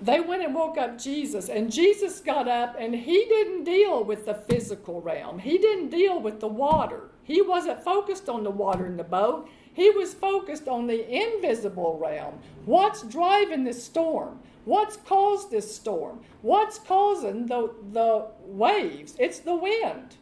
[0.00, 4.26] they went and woke up Jesus, and Jesus got up and he didn't deal with
[4.26, 5.38] the physical realm.
[5.38, 7.10] He didn't deal with the water.
[7.22, 9.48] He wasn't focused on the water in the boat.
[9.72, 12.40] He was focused on the invisible realm.
[12.64, 14.40] What's driving this storm?
[14.64, 16.20] What's caused this storm?
[16.42, 19.16] What's causing the, the waves?
[19.18, 20.16] It's the wind.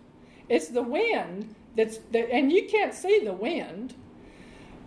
[0.48, 3.94] It's the wind that's, that, and you can't see the wind.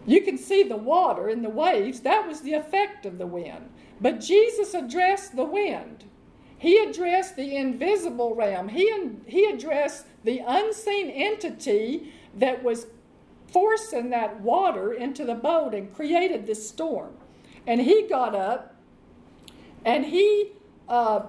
[0.06, 2.02] You can see the water and the waves.
[2.02, 3.70] That was the effect of the wind.
[4.00, 6.04] But Jesus addressed the wind.
[6.58, 8.70] He addressed the invisible realm.
[8.70, 8.94] He,
[9.26, 12.86] he addressed the unseen entity that was
[13.48, 17.14] forcing that water into the boat and created this storm.
[17.66, 18.76] And he got up
[19.84, 20.52] and he
[20.88, 21.24] uh,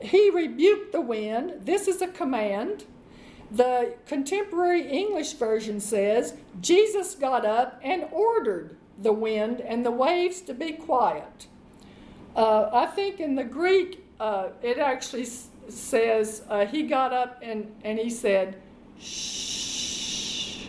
[0.00, 1.54] he rebuked the wind.
[1.62, 2.84] This is a command.
[3.50, 10.40] The contemporary English version says Jesus got up and ordered the wind and the waves
[10.42, 11.46] to be quiet.
[12.36, 17.38] Uh, I think in the Greek uh, it actually s- says uh, he got up
[17.42, 18.60] and, and he said,
[19.00, 20.66] shh,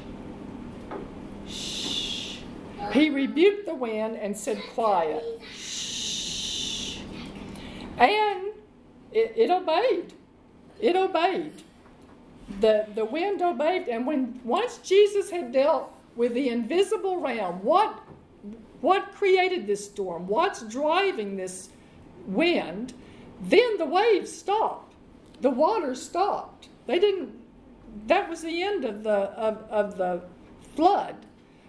[1.47, 2.37] shh.
[2.93, 5.23] He rebuked the wind and said, quiet.
[5.51, 6.99] shh.
[7.97, 8.47] And
[9.11, 10.13] it, it obeyed.
[10.79, 11.63] It obeyed.
[12.59, 13.87] The, the wind obeyed.
[13.87, 17.99] And when once Jesus had dealt with the invisible realm, what,
[18.81, 20.27] what created this storm?
[20.27, 21.69] What's driving this
[22.25, 22.93] wind?
[23.41, 24.95] Then the waves stopped.
[25.41, 26.69] The water stopped.
[26.85, 27.33] They didn't,
[28.07, 30.21] that was the end of the, of, of the
[30.75, 31.15] flood.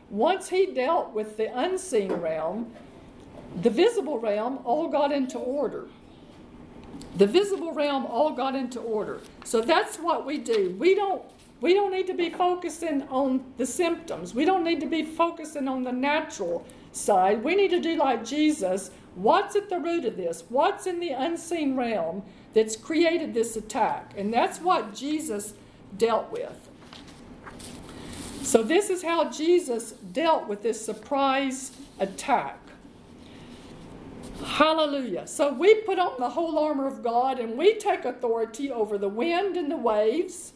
[0.09, 2.72] Once he dealt with the unseen realm,
[3.62, 5.87] the visible realm all got into order.
[7.16, 9.20] The visible realm all got into order.
[9.44, 10.76] So that's what we do.
[10.78, 11.22] We don't
[11.61, 14.34] we don't need to be focusing on the symptoms.
[14.34, 17.44] We don't need to be focusing on the natural side.
[17.44, 18.90] We need to do like Jesus.
[19.14, 20.44] What's at the root of this?
[20.48, 22.22] What's in the unseen realm
[22.54, 24.14] that's created this attack?
[24.16, 25.52] And that's what Jesus
[25.98, 26.68] dealt with.
[28.42, 32.58] So, this is how Jesus dealt with this surprise attack.
[34.45, 35.26] Hallelujah.
[35.26, 39.09] So we put on the whole armor of God and we take authority over the
[39.09, 40.53] wind and the waves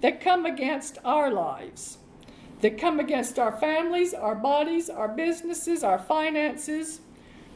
[0.00, 1.98] that come against our lives,
[2.60, 7.00] that come against our families, our bodies, our businesses, our finances.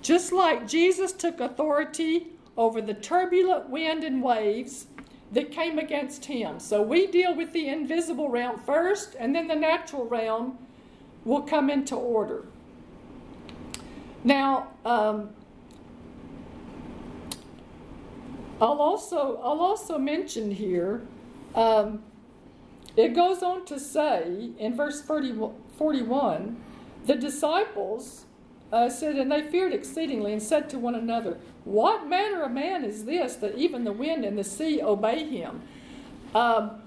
[0.02, 4.86] Just like Jesus took authority over the turbulent wind and waves
[5.32, 6.58] that came against him.
[6.58, 10.58] So we deal with the invisible realm first, and then the natural realm
[11.24, 12.46] will come into order.
[14.24, 15.30] Now, um,
[18.60, 21.02] I'll also I'll also mention here.
[21.54, 22.02] Um,
[22.96, 26.56] it goes on to say in verse 40, 41,
[27.06, 28.24] the disciples
[28.72, 32.84] uh, said, and they feared exceedingly, and said to one another, "What manner of man
[32.84, 35.62] is this that even the wind and the sea obey him?"
[36.34, 36.82] Um,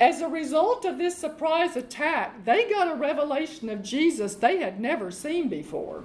[0.00, 4.80] as a result of this surprise attack, they got a revelation of Jesus they had
[4.80, 6.04] never seen before.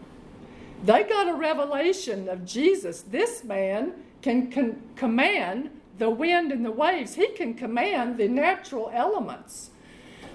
[0.83, 3.01] They got a revelation of Jesus.
[3.01, 3.93] This man
[4.23, 5.69] can, can command
[5.99, 9.69] the wind and the waves, he can command the natural elements.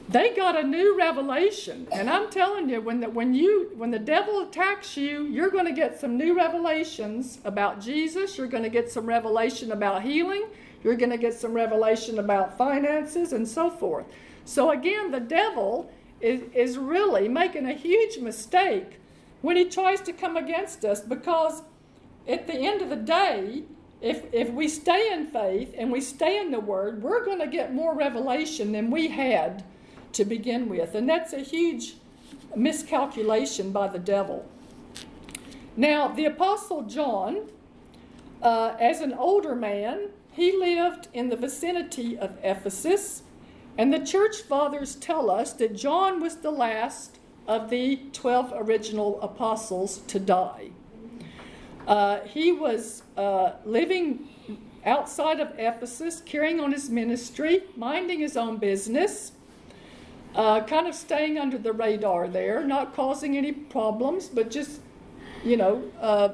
[0.09, 3.99] They got a new revelation, and I'm telling you, when the, when you when the
[3.99, 8.39] devil attacks you, you're going to get some new revelations about Jesus.
[8.39, 10.45] You're going to get some revelation about healing.
[10.83, 14.07] You're going to get some revelation about finances and so forth.
[14.47, 18.99] So again, the devil is, is really making a huge mistake
[19.43, 21.63] when he tries to come against us because
[22.27, 23.65] at the end of the day,
[24.01, 27.47] if, if we stay in faith and we stay in the Word, we're going to
[27.47, 29.65] get more revelation than we had
[30.13, 30.95] to begin with.
[30.95, 31.95] And that's a huge
[32.55, 34.49] miscalculation by the devil.
[35.77, 37.49] Now, the Apostle John,
[38.43, 43.23] uh, as an older man, he lived in the vicinity of Ephesus,
[43.77, 49.21] and the church fathers tell us that John was the last of the 12 original
[49.21, 50.71] apostles to die.
[51.89, 54.29] Uh, he was uh, living
[54.85, 59.33] outside of Ephesus, carrying on his ministry, minding his own business,
[60.35, 64.83] uh, kind of staying under the radar there, not causing any problems, but just,
[65.43, 66.29] you know, uh,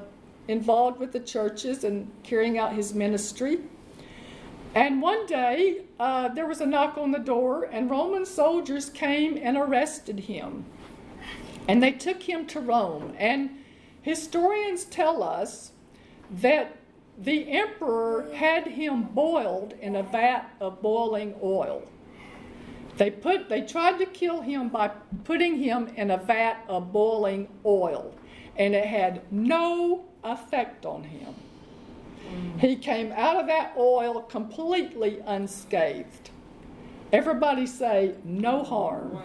[0.49, 3.61] involved with the churches and carrying out his ministry.
[4.75, 9.39] And one day, uh, there was a knock on the door, and Roman soldiers came
[9.41, 10.65] and arrested him.
[11.69, 13.15] And they took him to Rome.
[13.17, 13.51] And
[14.05, 15.73] Historians tell us
[16.31, 16.77] that
[17.17, 21.83] the emperor had him boiled in a vat of boiling oil.
[22.99, 24.89] They put they tried to kill him by
[25.25, 28.15] putting him in a vat of boiling oil,
[28.59, 31.35] and it had no effect on him.
[32.59, 36.29] He came out of that oil completely unscathed.
[37.11, 39.19] Everybody say no harm.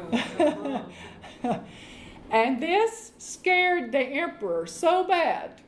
[2.32, 5.62] And this scared the emperor so bad.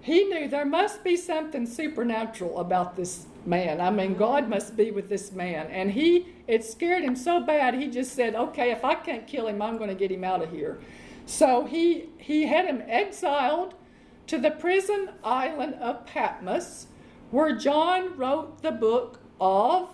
[0.00, 3.80] He knew there must be something supernatural about this man.
[3.80, 5.68] I mean, God must be with this man.
[5.68, 9.46] And he, it scared him so bad, he just said, okay, if I can't kill
[9.46, 10.80] him, I'm going to get him out of here.
[11.24, 13.74] So he, he had him exiled
[14.26, 16.86] to the prison island of Patmos,
[17.30, 19.88] where John wrote the book of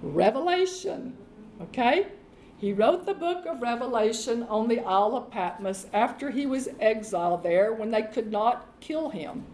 [0.00, 1.16] Revelation.
[1.60, 2.06] Okay?
[2.60, 7.42] He wrote the book of Revelation on the Isle of Patmos after he was exiled
[7.42, 9.46] there when they could not kill him.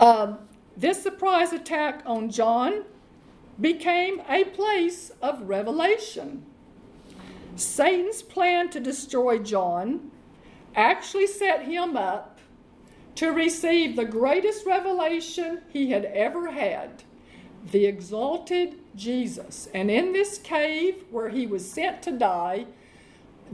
[0.00, 0.38] Um,
[0.74, 2.84] this surprise attack on John
[3.60, 6.46] became a place of revelation.
[7.56, 10.10] Satan's plan to destroy John
[10.74, 12.38] actually set him up
[13.16, 17.02] to receive the greatest revelation he had ever had
[17.70, 19.68] the exalted Jesus.
[19.72, 22.66] And in this cave where he was sent to die,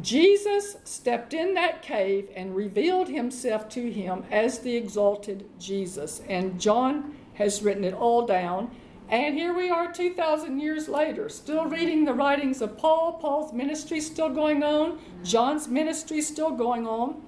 [0.00, 6.22] Jesus stepped in that cave and revealed himself to him as the exalted Jesus.
[6.28, 8.70] And John has written it all down.
[9.10, 13.14] And here we are 2,000 years later, still reading the writings of Paul.
[13.14, 17.22] Paul's ministry still going on, John's ministry still going on.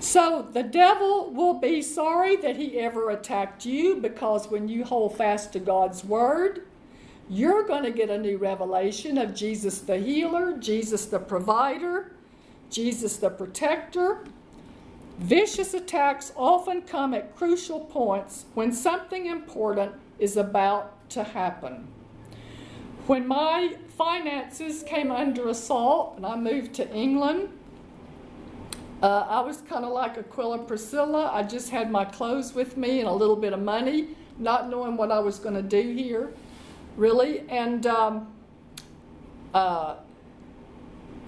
[0.00, 5.18] So the devil will be sorry that he ever attacked you because when you hold
[5.18, 6.66] fast to God's word,
[7.28, 12.12] you're going to get a new revelation of Jesus the healer, Jesus the provider,
[12.70, 14.24] Jesus the protector.
[15.18, 21.86] Vicious attacks often come at crucial points when something important is about to happen.
[23.06, 27.50] When my finances came under assault and I moved to England,
[29.02, 31.30] uh, I was kind of like Aquila Priscilla.
[31.32, 34.96] I just had my clothes with me and a little bit of money, not knowing
[34.96, 36.30] what I was going to do here,
[36.96, 37.48] really.
[37.48, 38.32] And, um,
[39.54, 39.96] uh,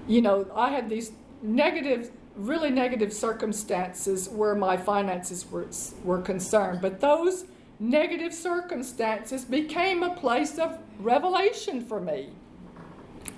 [0.06, 5.66] you know, I had these negative, really negative circumstances where my finances were,
[6.04, 6.82] were concerned.
[6.82, 7.46] But those
[7.80, 12.30] negative circumstances became a place of revelation for me.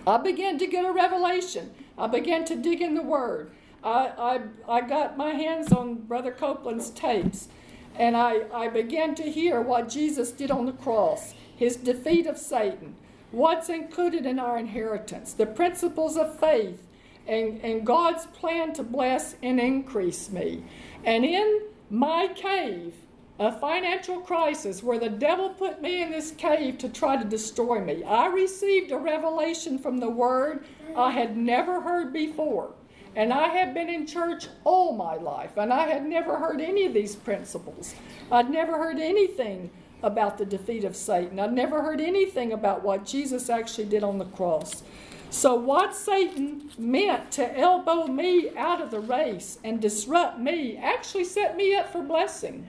[0.06, 1.70] I began to get a revelation.
[1.96, 3.52] I began to dig in the Word.
[3.84, 7.48] I, I, got my hands on Brother Copeland's tapes,
[7.96, 12.38] and I, I began to hear what Jesus did on the cross, his defeat of
[12.38, 12.96] Satan,
[13.30, 16.80] what's included in our inheritance, the principles of faith,
[17.26, 20.64] and, and God's plan to bless and increase me.
[21.04, 22.94] And in my cave,
[23.38, 27.80] a financial crisis where the devil put me in this cave to try to destroy
[27.80, 30.64] me, I received a revelation from the Word
[30.96, 32.72] I had never heard before.
[33.16, 36.84] And I had been in church all my life, and I had never heard any
[36.84, 37.94] of these principles.
[38.30, 39.70] I'd never heard anything
[40.02, 41.38] about the defeat of Satan.
[41.38, 44.82] I'd never heard anything about what Jesus actually did on the cross.
[45.30, 51.24] So, what Satan meant to elbow me out of the race and disrupt me actually
[51.24, 52.68] set me up for blessing.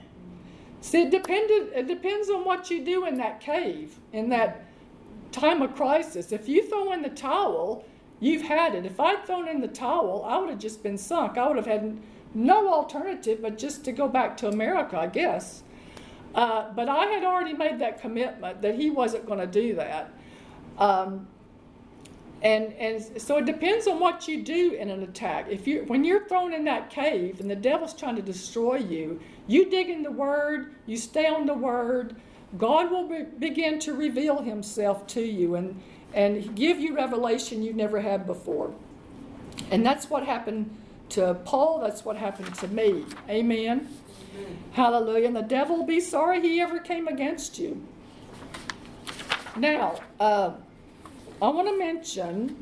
[0.80, 4.64] See, it, depended, it depends on what you do in that cave, in that
[5.32, 6.32] time of crisis.
[6.32, 7.84] If you throw in the towel,
[8.26, 8.84] You've had it.
[8.84, 11.38] If I'd thrown in the towel, I would have just been sunk.
[11.38, 11.96] I would have had
[12.34, 15.62] no alternative but just to go back to America, I guess.
[16.34, 20.12] Uh, but I had already made that commitment that he wasn't going to do that.
[20.76, 21.28] Um,
[22.42, 25.46] and and so it depends on what you do in an attack.
[25.48, 29.20] If you when you're thrown in that cave and the devil's trying to destroy you,
[29.46, 32.16] you dig in the Word, you stay on the Word.
[32.58, 35.80] God will be, begin to reveal Himself to you and
[36.16, 38.74] and give you revelation you've never had before.
[39.70, 40.74] And that's what happened
[41.10, 41.78] to Paul.
[41.78, 43.04] That's what happened to me.
[43.28, 43.88] Amen.
[44.72, 45.28] Hallelujah.
[45.28, 47.86] And the devil be sorry he ever came against you.
[49.56, 50.00] Now.
[50.18, 50.54] Uh,
[51.40, 52.56] I want to mention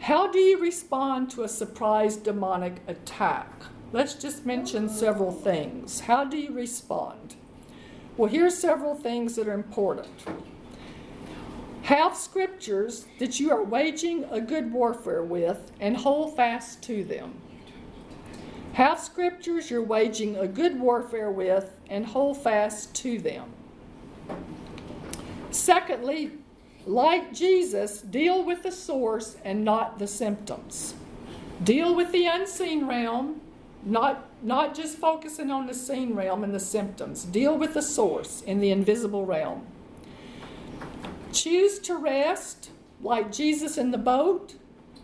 [0.00, 3.50] how do you respond to a surprise demonic attack?
[3.92, 6.00] Let's just mention several things.
[6.00, 7.36] How do you respond?
[8.18, 10.08] Well, here's several things that are important.
[11.82, 17.34] Have scriptures that you are waging a good warfare with and hold fast to them.
[18.74, 23.52] Have scriptures you're waging a good warfare with and hold fast to them.
[25.50, 26.32] Secondly,
[26.86, 30.94] like Jesus, deal with the source and not the symptoms.
[31.62, 33.40] Deal with the unseen realm,
[33.84, 37.24] not, not just focusing on the seen realm and the symptoms.
[37.24, 39.66] Deal with the source in the invisible realm.
[41.32, 42.70] Choose to rest,
[43.00, 44.54] like Jesus in the boat.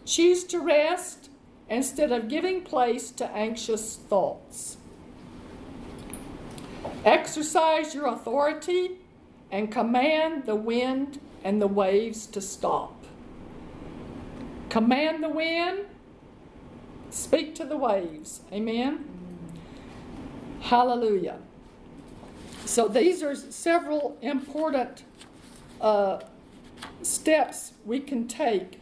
[0.04, 1.30] Choose to rest
[1.68, 4.76] instead of giving place to anxious thoughts.
[7.04, 8.92] Exercise your authority
[9.50, 13.04] and command the wind and the waves to stop.
[14.68, 15.86] Command the wind,
[17.10, 18.40] speak to the waves.
[18.52, 19.04] Amen?
[20.60, 21.38] Hallelujah.
[22.64, 25.04] So these are several important
[25.80, 26.20] uh,
[27.02, 28.80] steps we can take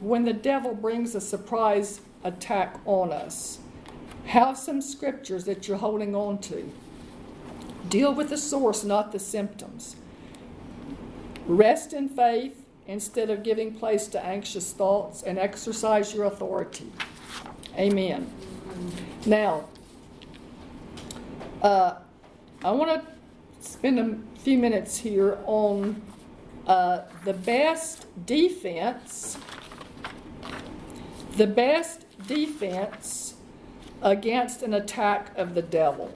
[0.00, 3.58] when the devil brings a surprise attack on us.
[4.26, 6.70] Have some scriptures that you're holding on to.
[7.88, 9.96] Deal with the source, not the symptoms.
[11.46, 16.90] Rest in faith instead of giving place to anxious thoughts and exercise your authority.
[17.76, 18.30] Amen.
[19.24, 19.64] Now,
[21.62, 21.94] uh,
[22.64, 26.02] I want to spend a few minutes here on
[26.68, 29.38] uh, the best defense.
[31.36, 33.34] The best defense
[34.02, 36.14] against an attack of the devil.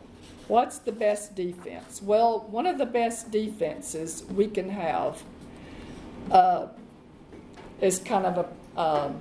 [0.48, 2.02] What's the best defense?
[2.02, 5.22] Well, one of the best defenses we can have
[6.30, 6.66] uh,
[7.80, 8.46] is kind of
[8.76, 9.20] a um,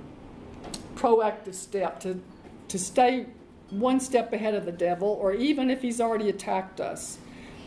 [0.94, 2.20] proactive step to,
[2.68, 3.26] to stay
[3.70, 7.18] one step ahead of the devil, or even if he's already attacked us.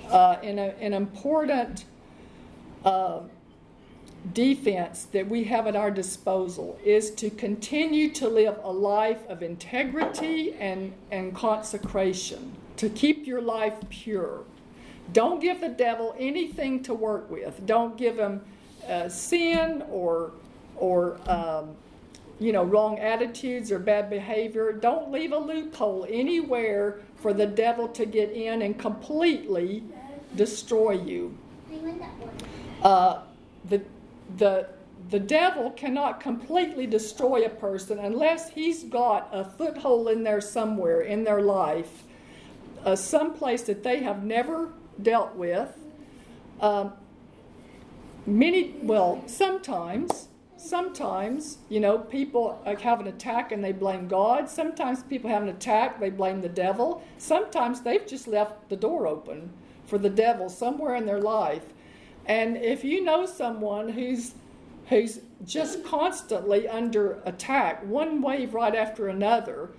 [0.09, 1.85] Uh, in a, an important
[2.83, 3.21] uh,
[4.33, 9.43] defense that we have at our disposal is to continue to live a life of
[9.43, 14.43] integrity and, and consecration to keep your life pure.
[15.13, 17.65] Don't give the devil anything to work with.
[17.65, 18.41] Don't give him
[18.87, 20.31] uh, sin or
[20.77, 21.75] or um,
[22.39, 24.73] you know wrong attitudes or bad behavior.
[24.73, 29.83] Don't leave a loophole anywhere for the devil to get in and completely
[30.35, 31.37] destroy you.
[32.81, 33.21] Uh,
[33.69, 33.81] the
[34.37, 34.67] the
[35.09, 41.01] the devil cannot completely destroy a person unless he's got a foothold in there somewhere
[41.01, 42.05] in their life
[42.85, 44.69] uh, some place that they have never
[45.01, 45.75] dealt with.
[46.61, 46.93] Um,
[48.25, 54.49] many, well, sometimes, sometimes, you know, people have an attack and they blame God.
[54.49, 57.03] Sometimes people have an attack, they blame the devil.
[57.17, 59.51] Sometimes they've just left the door open
[59.87, 61.73] for the devil somewhere in their life.
[62.25, 64.33] And if you know someone who's
[64.87, 69.69] who's just constantly under attack, one wave right after another,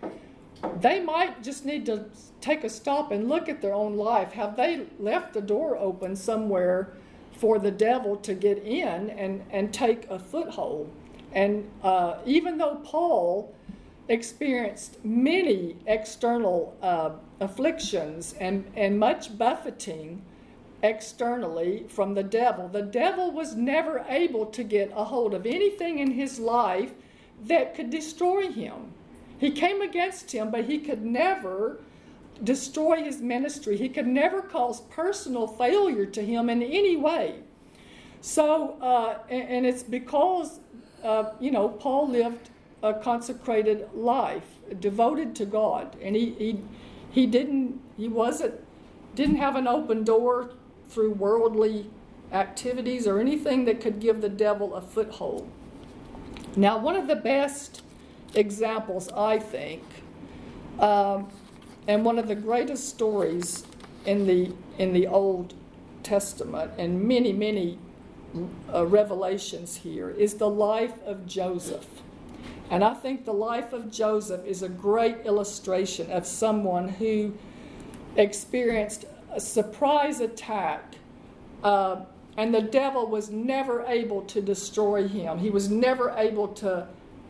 [0.80, 2.06] they might just need to
[2.40, 4.32] take a stop and look at their own life.
[4.32, 6.92] Have they left the door open somewhere
[7.36, 10.90] for the devil to get in and, and take a foothold?
[11.32, 13.54] And uh, even though Paul
[14.08, 20.22] experienced many external uh, afflictions and, and much buffeting
[20.86, 25.98] externally from the devil, the devil was never able to get a hold of anything
[25.98, 26.92] in his life
[27.44, 28.92] that could destroy him.
[29.38, 31.80] He came against him, but he could never
[32.42, 33.76] destroy his ministry.
[33.76, 37.40] He could never cause personal failure to him in any way.
[38.20, 40.60] So, uh, and, and, it's because,
[41.04, 42.50] uh, you know, Paul lived
[42.82, 44.46] a consecrated life,
[44.80, 46.60] devoted to God, and he, he,
[47.10, 48.54] he didn't, he wasn't,
[49.14, 50.50] didn't have an open door
[50.96, 51.90] through worldly
[52.32, 55.46] activities or anything that could give the devil a foothold.
[56.56, 57.82] Now, one of the best
[58.34, 59.82] examples, I think,
[60.80, 61.28] um,
[61.86, 63.66] and one of the greatest stories
[64.06, 65.52] in the in the Old
[66.02, 67.78] Testament, and many many
[68.72, 71.86] uh, revelations here is the life of Joseph.
[72.70, 77.34] And I think the life of Joseph is a great illustration of someone who
[78.16, 80.94] experienced a surprise attack,
[81.62, 82.04] uh,
[82.36, 85.38] and the devil was never able to destroy him.
[85.38, 86.86] He was never able to,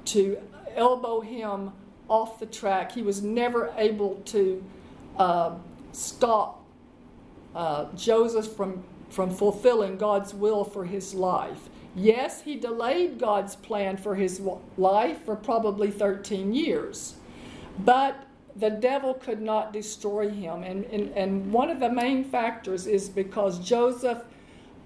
[0.07, 0.39] to
[0.75, 1.73] elbow him
[2.09, 2.93] off the track.
[2.93, 4.65] He was never able to
[5.17, 5.55] uh,
[5.93, 6.65] stop
[7.55, 11.69] uh, Joseph from, from fulfilling God's will for his life.
[11.95, 14.41] Yes, he delayed God's plan for his
[14.77, 17.15] life for probably 13 years,
[17.79, 18.26] but
[18.59, 20.63] the devil could not destroy him.
[20.63, 24.23] And, and, and one of the main factors is because Joseph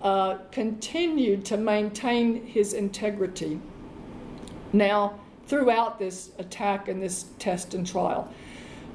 [0.03, 3.61] uh, continued to maintain his integrity.
[4.73, 8.33] Now, throughout this attack and this test and trial.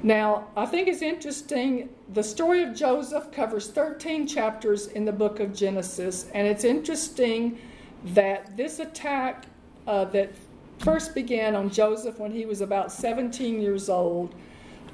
[0.02, 1.88] Now, I think it's interesting.
[2.12, 7.58] The story of Joseph covers 13 chapters in the book of Genesis, and it's interesting
[8.04, 9.46] that this attack
[9.86, 10.32] uh, that
[10.78, 14.34] first began on Joseph when he was about 17 years old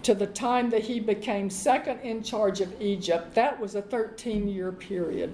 [0.03, 4.49] to the time that he became second in charge of Egypt, that was a 13
[4.49, 5.33] year period.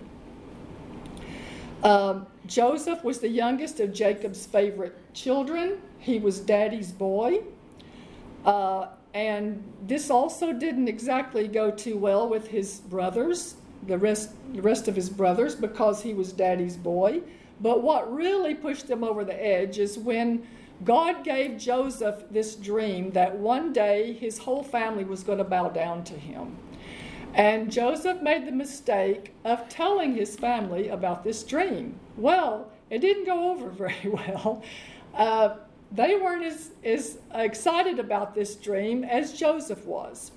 [1.83, 5.79] Um, Joseph was the youngest of Jacob's favorite children.
[5.99, 7.43] He was daddy's boy.
[8.45, 13.57] Uh, and this also didn't exactly go too well with his brothers,
[13.87, 17.21] the rest, the rest of his brothers, because he was daddy's boy.
[17.61, 20.47] But what really pushed them over the edge is when
[20.85, 25.69] God gave Joseph this dream that one day his whole family was going to bow
[25.69, 26.57] down to him.
[27.35, 31.99] And Joseph made the mistake of telling his family about this dream.
[32.17, 34.63] Well, it didn't go over very well.
[35.15, 35.57] Uh,
[35.91, 40.33] they weren't as, as excited about this dream as Joseph was.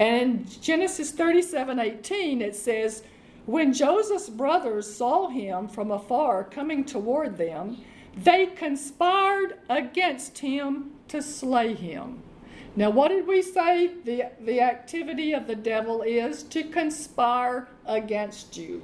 [0.00, 3.02] And in Genesis 37 18, it says,
[3.46, 7.78] When Joseph's brothers saw him from afar coming toward them,
[8.24, 12.22] they conspired against him to slay him.
[12.76, 16.42] Now, what did we say the, the activity of the devil is?
[16.44, 18.82] To conspire against you.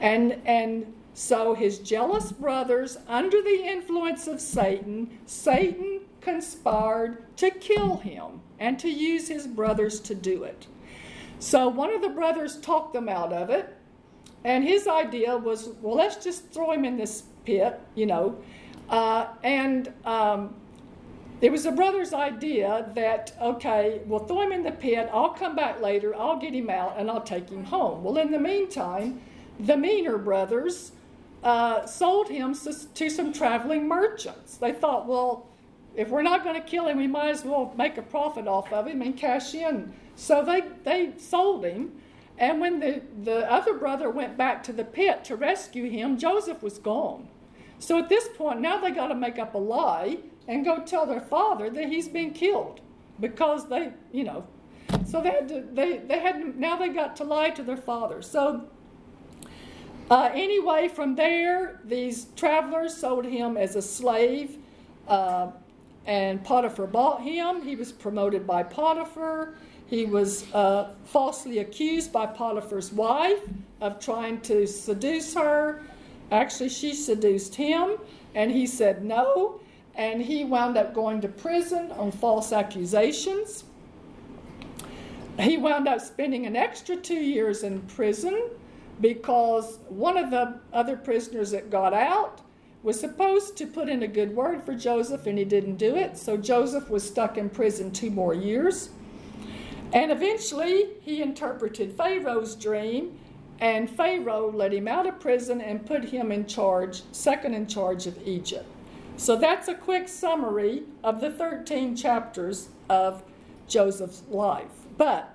[0.00, 7.98] And, and so his jealous brothers, under the influence of Satan, Satan conspired to kill
[7.98, 10.66] him and to use his brothers to do it.
[11.38, 13.74] So one of the brothers talked them out of it,
[14.44, 18.36] and his idea was, well, let's just throw him in this pit, you know.
[18.90, 20.54] Uh, and um,
[21.40, 25.56] it was the brother's idea that, okay, we'll throw him in the pit, I'll come
[25.56, 28.02] back later, I'll get him out, and I'll take him home.
[28.04, 29.20] Well, in the meantime,
[29.58, 30.92] the meaner brothers
[31.42, 32.54] uh, sold him
[32.94, 34.56] to some traveling merchants.
[34.56, 35.46] They thought, well,
[35.94, 38.72] if we're not going to kill him, we might as well make a profit off
[38.72, 39.94] of him and cash in.
[40.14, 41.92] So they, they sold him.
[42.38, 46.62] And when the, the other brother went back to the pit to rescue him, Joseph
[46.62, 47.28] was gone.
[47.78, 50.18] So at this point, now they got to make up a lie
[50.48, 52.80] and go tell their father that he's been killed
[53.20, 54.46] because they, you know,
[55.04, 58.22] so they had to, they, they had, now they got to lie to their father.
[58.22, 58.68] So
[60.10, 64.58] uh, anyway, from there, these travelers sold him as a slave,
[65.08, 65.48] uh,
[66.06, 67.62] and Potiphar bought him.
[67.62, 69.54] He was promoted by Potiphar.
[69.86, 73.40] He was uh, falsely accused by Potiphar's wife
[73.80, 75.82] of trying to seduce her.
[76.30, 77.96] Actually, she seduced him,
[78.34, 79.60] and he said no,
[79.94, 83.64] and he wound up going to prison on false accusations.
[85.38, 88.50] He wound up spending an extra two years in prison
[89.00, 92.40] because one of the other prisoners that got out
[92.82, 96.16] was supposed to put in a good word for Joseph and he didn't do it.
[96.16, 98.90] So Joseph was stuck in prison two more years.
[99.92, 103.18] And eventually he interpreted Pharaoh's dream,
[103.60, 108.06] and Pharaoh let him out of prison and put him in charge, second in charge
[108.06, 108.66] of Egypt.
[109.16, 113.22] So that's a quick summary of the 13 chapters of
[113.66, 114.86] Joseph's life.
[114.98, 115.34] But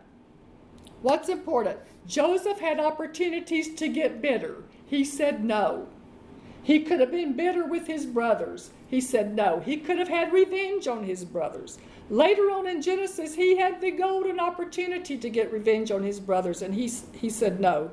[1.01, 1.79] what's important?
[2.05, 4.63] Joseph had opportunities to get bitter.
[4.85, 5.87] He said no.
[6.63, 8.69] He could have been bitter with his brothers.
[8.87, 9.61] He said no.
[9.61, 11.79] He could have had revenge on his brothers.
[12.09, 16.61] Later on in Genesis, he had the golden opportunity to get revenge on his brothers,
[16.61, 17.91] and he, he said no.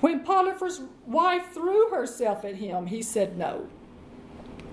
[0.00, 3.68] When Potiphar's wife threw herself at him, he said no.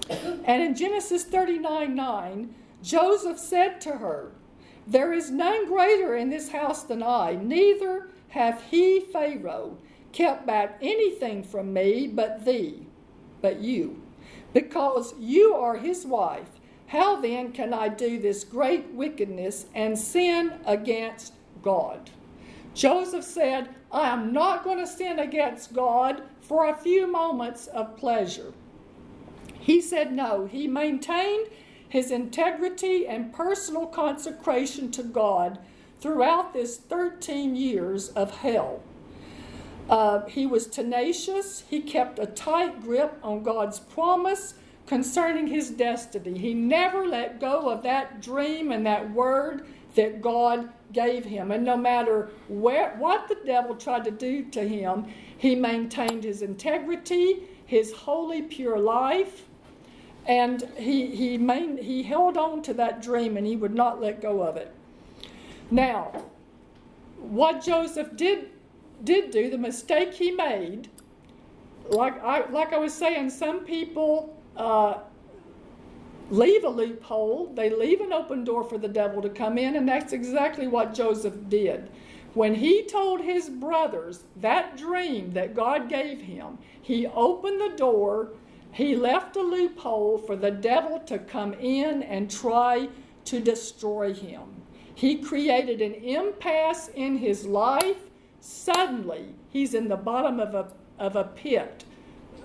[0.09, 4.32] And in Genesis 39 9, Joseph said to her,
[4.86, 9.78] There is none greater in this house than I, neither hath he, Pharaoh,
[10.13, 12.88] kept back anything from me but thee,
[13.41, 14.01] but you?
[14.53, 16.59] Because you are his wife.
[16.88, 22.11] How then can I do this great wickedness and sin against God?
[22.78, 27.97] Joseph said, I am not going to sin against God for a few moments of
[27.97, 28.53] pleasure.
[29.59, 30.45] He said no.
[30.45, 31.47] He maintained
[31.89, 35.57] his integrity and personal consecration to God
[35.99, 38.84] throughout this 13 years of hell.
[39.89, 41.63] Uh, he was tenacious.
[41.67, 44.53] He kept a tight grip on God's promise
[44.86, 46.38] concerning his destiny.
[46.38, 49.65] He never let go of that dream and that word
[49.95, 51.52] that God gave him.
[51.52, 55.06] And no matter where, what the devil tried to do to him,
[55.38, 59.44] he maintained his integrity, his holy, pure life,
[60.26, 64.22] and he, he, main, he held on to that dream and he would not let
[64.22, 64.74] go of it.
[65.72, 66.26] Now,
[67.18, 68.50] what Joseph did,
[69.04, 70.90] did do, the mistake he made,
[71.90, 75.00] like I, like I was saying, some people uh,
[76.30, 79.88] leave a loophole, they leave an open door for the devil to come in, and
[79.88, 81.89] that's exactly what Joseph did.
[82.34, 88.30] When he told his brothers that dream that God gave him, he opened the door,
[88.71, 92.89] he left a loophole for the devil to come in and try
[93.25, 94.43] to destroy him.
[94.93, 97.97] He created an impasse in his life.
[98.39, 100.67] Suddenly, he's in the bottom of a,
[100.99, 101.86] of a pit.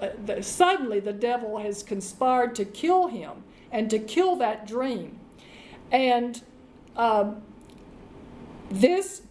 [0.01, 5.19] Uh, the, suddenly, the devil has conspired to kill him and to kill that dream.
[5.91, 6.41] And
[6.97, 7.43] um,
[8.71, 9.23] this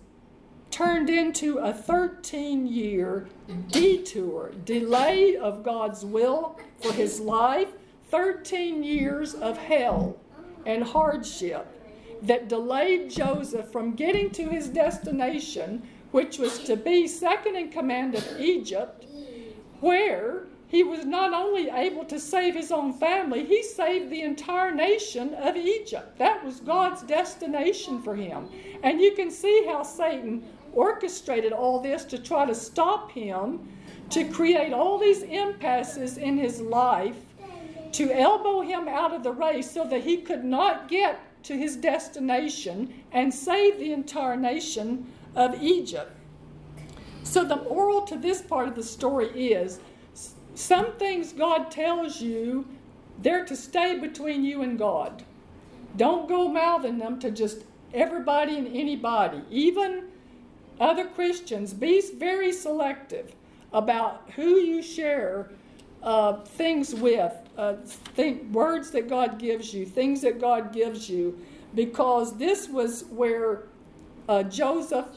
[0.72, 3.28] turned into a 13 year
[3.70, 7.70] detour, delay of God's will for his life,
[8.10, 10.18] 13 years of hell
[10.66, 11.68] and hardship
[12.22, 15.82] that delayed Joseph from getting to his destination,
[16.12, 19.06] which was to be second in command of Egypt,
[19.80, 24.74] where he was not only able to save his own family, he saved the entire
[24.74, 26.18] nation of Egypt.
[26.18, 28.48] That was God's destination for him.
[28.82, 33.68] And you can see how Satan orchestrated all this to try to stop him,
[34.12, 37.18] to create all these impasses in his life,
[37.92, 41.76] to elbow him out of the race so that he could not get to his
[41.76, 45.06] destination and save the entire nation
[45.36, 46.16] of Egypt.
[47.24, 49.82] So, the moral to this part of the story is
[50.62, 52.68] some things God tells you,
[53.22, 55.24] they're to stay between you and God.
[55.98, 60.06] Don't go mouthing them to just everybody and anybody, even
[60.80, 61.74] other Christians.
[61.74, 63.36] Be very selective
[63.74, 65.50] about who you share
[66.04, 67.76] uh, things with, uh,
[68.16, 71.40] think, words that God gives you, things that God gives you,
[71.76, 73.64] because this was where
[74.28, 75.08] uh, Joseph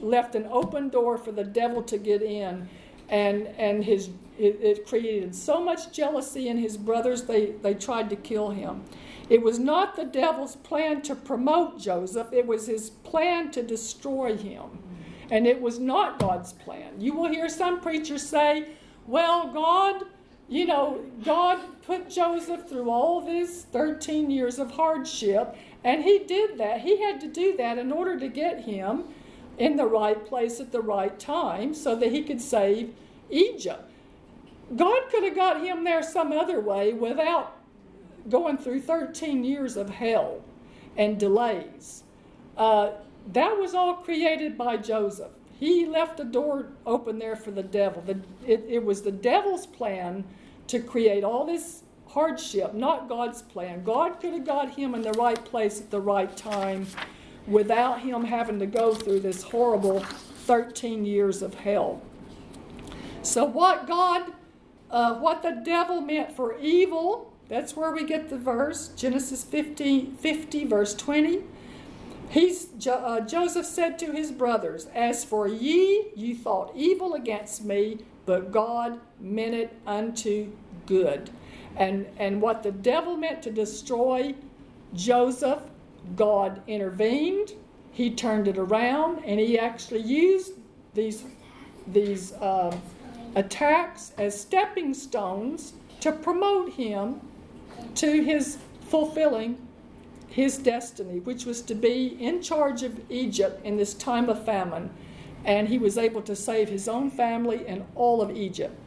[0.00, 2.68] left an open door for the devil to get in,
[3.08, 8.10] and and his it, it, created so much jealousy in his brothers, they, they tried
[8.10, 8.84] to kill him.
[9.28, 14.36] It was not the devil's plan to promote Joseph, it was his plan to destroy
[14.36, 14.82] him.
[15.30, 17.00] And it was not God's plan.
[17.00, 18.72] You will hear some preachers say,
[19.06, 20.04] well, God,
[20.48, 26.58] you know, God put Joseph through all these 13 years of hardship, and he did
[26.58, 26.82] that.
[26.82, 29.04] He had to do that in order to get him
[29.58, 32.94] in the right place at the right time so that he could save
[33.30, 33.91] Egypt.
[34.76, 37.56] God could have got him there some other way without
[38.28, 40.42] going through 13 years of hell
[40.96, 42.04] and delays.
[42.56, 42.92] Uh,
[43.32, 45.30] that was all created by Joseph.
[45.58, 48.02] He left a door open there for the devil.
[48.02, 50.24] The, it, it was the devil's plan
[50.68, 53.84] to create all this hardship, not God's plan.
[53.84, 56.86] God could have got him in the right place at the right time
[57.46, 62.00] without him having to go through this horrible 13 years of hell.
[63.22, 64.32] So, what God
[64.92, 67.32] uh, what the devil meant for evil.
[67.48, 71.42] That's where we get the verse, Genesis 50, 50 verse 20.
[72.28, 77.98] He's, uh, Joseph said to his brothers, As for ye, you thought evil against me,
[78.24, 80.50] but God meant it unto
[80.86, 81.30] good.
[81.76, 84.34] And, and what the devil meant to destroy
[84.94, 85.60] Joseph,
[86.16, 87.52] God intervened.
[87.92, 90.52] He turned it around, and he actually used
[90.94, 91.24] these,
[91.86, 92.74] these uh,
[93.34, 97.20] attacks as stepping stones to promote him
[97.94, 98.58] to his
[98.88, 99.56] fulfilling
[100.28, 104.90] his destiny, which was to be in charge of Egypt in this time of famine.
[105.44, 108.78] And he was able to save his own family and all of Egypt.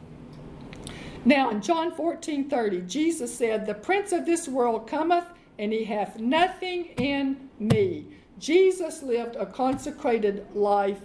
[1.24, 5.24] Now, in John 14 30, Jesus said, The prince of this world cometh,
[5.58, 8.06] and he hath nothing in me.
[8.38, 11.00] Jesus lived a consecrated life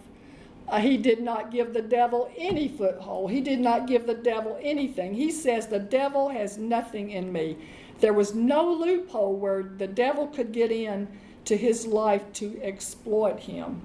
[0.80, 3.32] he did not give the devil any foothold.
[3.32, 5.14] He did not give the devil anything.
[5.14, 7.58] He says, The devil has nothing in me.
[8.00, 11.08] There was no loophole where the devil could get in
[11.46, 13.82] to his life to exploit him.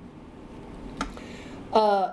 [1.72, 2.12] Uh,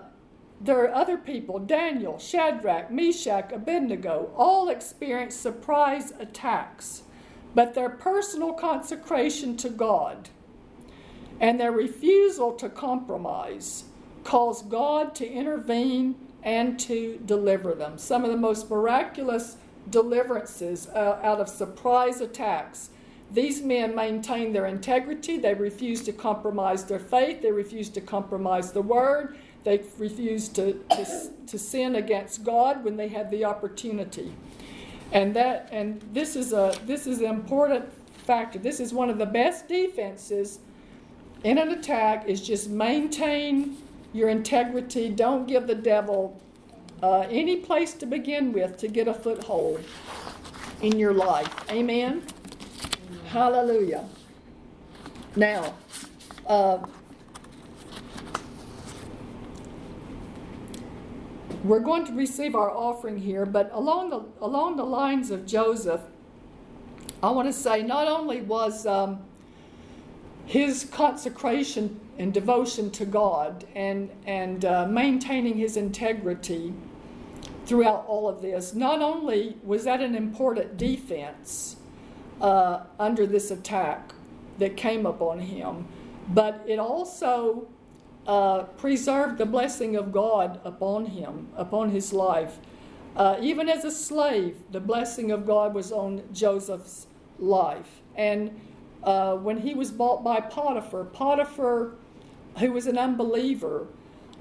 [0.60, 7.04] there are other people, Daniel, Shadrach, Meshach, Abednego, all experienced surprise attacks,
[7.54, 10.30] but their personal consecration to God
[11.40, 13.84] and their refusal to compromise
[14.24, 17.98] caused God to intervene and to deliver them.
[17.98, 19.58] Some of the most miraculous
[19.90, 22.90] deliverances uh, out of surprise attacks.
[23.32, 25.38] These men maintained their integrity.
[25.38, 27.42] They refused to compromise their faith.
[27.42, 29.38] They refused to compromise the word.
[29.64, 34.34] They refused to, to, to sin against God when they had the opportunity.
[35.12, 37.86] And that and this is a this is an important
[38.26, 38.60] factor.
[38.60, 40.60] This is one of the best defenses
[41.44, 43.78] in an attack is just maintain
[44.14, 45.10] your integrity.
[45.10, 46.42] Don't give the devil
[47.02, 49.84] uh, any place to begin with to get a foothold
[50.82, 51.54] in your life.
[51.70, 52.24] Amen?
[53.28, 54.06] Hallelujah.
[55.36, 55.74] Now,
[56.46, 56.78] uh,
[61.64, 66.02] we're going to receive our offering here, but along the, along the lines of Joseph,
[67.24, 69.22] I want to say not only was um,
[70.46, 76.74] his consecration and devotion to God and, and uh, maintaining his integrity
[77.66, 78.74] throughout all of this.
[78.74, 81.78] Not only was that an important defense
[82.42, 84.14] uh, under this attack
[84.60, 85.88] that came upon him,
[86.30, 87.68] but it also
[88.28, 92.60] uh, preserved the blessing of God upon him, upon his life.
[93.16, 97.08] Uh, even as a slave, the blessing of God was on Joseph's
[97.40, 98.02] life.
[98.16, 98.60] And
[99.04, 101.96] uh, when he was bought by Potiphar, Potiphar,
[102.60, 103.88] who was an unbeliever,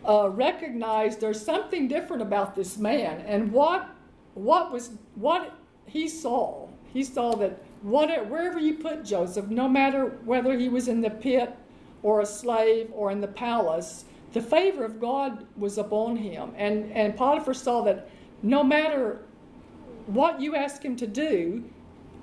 [0.09, 3.89] uh, recognized there's something different about this man, and what
[4.35, 5.55] what was what
[5.87, 6.69] he saw.
[6.93, 11.11] He saw that what, wherever you put Joseph, no matter whether he was in the
[11.11, 11.55] pit
[12.03, 16.53] or a slave or in the palace, the favor of God was upon him.
[16.57, 18.09] And, and Potiphar saw that
[18.43, 19.23] no matter
[20.07, 21.65] what you ask him to do,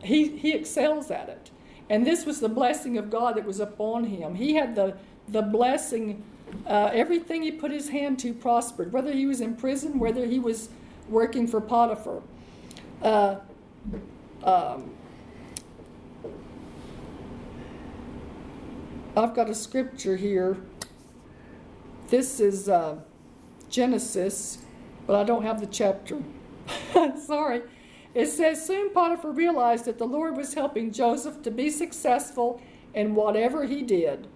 [0.02, 1.52] he, he excels at it.
[1.90, 4.36] And this was the blessing of God that was upon him.
[4.36, 4.96] He had the,
[5.28, 6.24] the blessing
[6.66, 10.40] uh, everything he put his hand to prospered, whether he was in prison, whether he
[10.40, 10.70] was
[11.08, 12.22] working for Potiphar.
[13.02, 13.36] Uh,
[14.44, 14.92] um,
[19.16, 20.58] I've got a scripture here.
[22.10, 22.98] This is uh,
[23.70, 24.60] Genesis,
[25.06, 26.22] but I don't have the chapter.
[27.26, 27.62] Sorry.
[28.14, 32.62] It says Soon Potiphar realized that the Lord was helping Joseph to be successful
[32.94, 34.28] in whatever he did.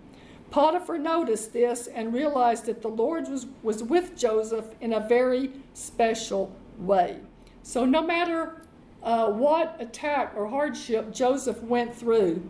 [0.51, 5.51] Potiphar noticed this and realized that the Lord was, was with Joseph in a very
[5.73, 7.19] special way.
[7.63, 8.61] So, no matter
[9.01, 12.47] uh, what attack or hardship Joseph went through,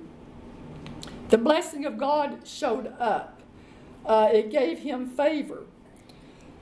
[1.30, 3.42] the blessing of God showed up.
[4.06, 5.64] Uh, it gave him favor.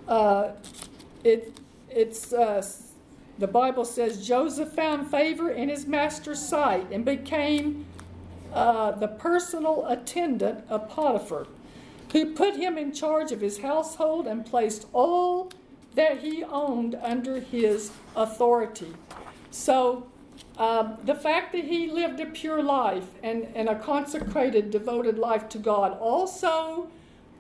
[0.07, 0.51] Uh,
[1.24, 1.59] it,
[1.89, 2.64] it's, uh,
[3.38, 7.86] the Bible says Joseph found favor in his master's sight and became
[8.53, 11.47] uh, the personal attendant of Potiphar,
[12.11, 15.51] who put him in charge of his household and placed all
[15.95, 18.93] that he owned under his authority.
[19.51, 20.07] So,
[20.57, 25.49] uh, the fact that he lived a pure life and, and a consecrated, devoted life
[25.49, 26.89] to God also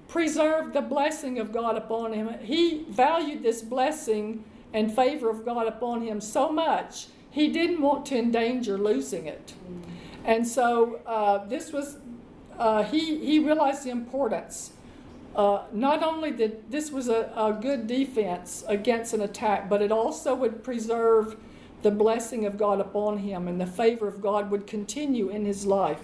[0.07, 2.29] preserved the blessing of God upon him.
[2.41, 4.43] He valued this blessing
[4.73, 9.53] and favor of God upon him so much, he didn't want to endanger losing it.
[10.23, 11.97] And so uh, this was,
[12.57, 14.71] uh, he, he realized the importance.
[15.35, 19.91] Uh, not only that this was a, a good defense against an attack, but it
[19.91, 21.37] also would preserve
[21.81, 25.65] the blessing of God upon him and the favor of God would continue in his
[25.65, 26.01] life.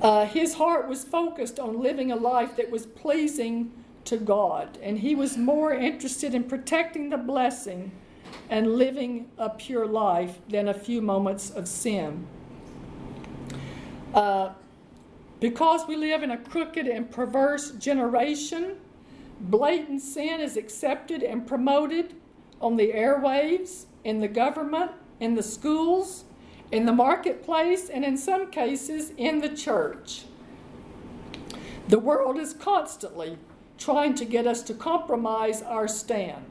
[0.00, 3.70] Uh, his heart was focused on living a life that was pleasing
[4.04, 7.92] to God, and he was more interested in protecting the blessing
[8.48, 12.26] and living a pure life than a few moments of sin.
[14.14, 14.50] Uh,
[15.40, 18.76] because we live in a crooked and perverse generation,
[19.40, 22.14] blatant sin is accepted and promoted
[22.60, 24.90] on the airwaves, in the government,
[25.20, 26.24] in the schools,
[26.70, 30.24] in the marketplace, and in some cases in the church.
[31.88, 33.38] The world is constantly
[33.82, 36.44] trying to get us to compromise our stand.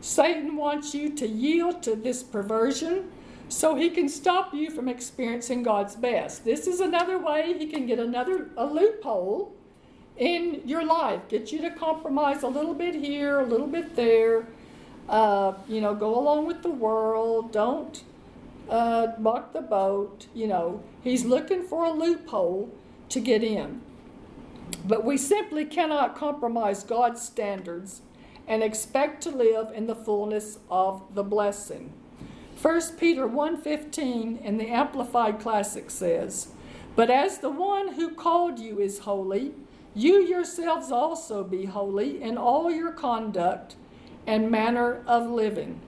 [0.00, 3.10] Satan wants you to yield to this perversion
[3.48, 6.44] so he can stop you from experiencing God's best.
[6.44, 9.54] This is another way he can get another a loophole
[10.16, 14.46] in your life, get you to compromise a little bit here, a little bit there.
[15.08, 17.52] Uh, you know, go along with the world.
[17.52, 18.02] Don't
[18.68, 19.06] uh,
[19.52, 20.26] the boat.
[20.34, 22.70] You know, he's looking for a loophole
[23.08, 23.80] to get in.
[24.84, 28.02] But we simply cannot compromise God's standards
[28.46, 31.92] and expect to live in the fullness of the blessing.
[32.60, 36.48] 1 Peter 1:15 in the Amplified Classic says,
[36.96, 39.54] "But as the one who called you is holy,
[39.94, 43.76] you yourselves also be holy in all your conduct
[44.26, 45.80] and manner of living."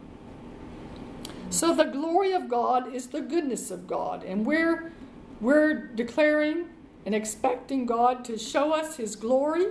[1.49, 4.93] So the glory of God is the goodness of God, and we're
[5.41, 6.67] we're declaring
[7.07, 9.67] and expecting God to show us his glory,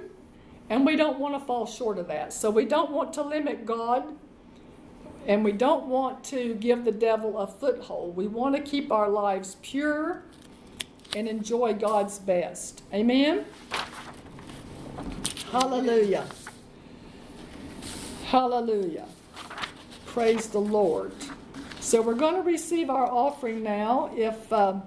[0.70, 2.34] and we don't want to fall short of that.
[2.34, 4.04] So we don't want to limit God,
[5.28, 8.16] and we don't want to give the devil a foothold.
[8.16, 10.24] We want to keep our lives pure
[11.16, 12.84] and enjoy God's best.
[12.94, 13.46] Amen.
[15.52, 16.26] Hallelujah.
[18.26, 19.08] Hallelujah.
[20.06, 21.12] Praise the Lord.
[21.80, 24.12] So we're going to receive our offering now.
[24.16, 24.84] If um,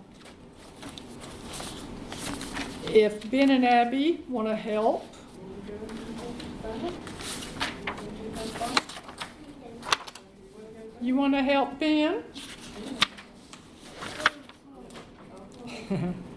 [2.95, 5.07] if Ben and Abby want to help.
[11.01, 12.23] You want to help Ben?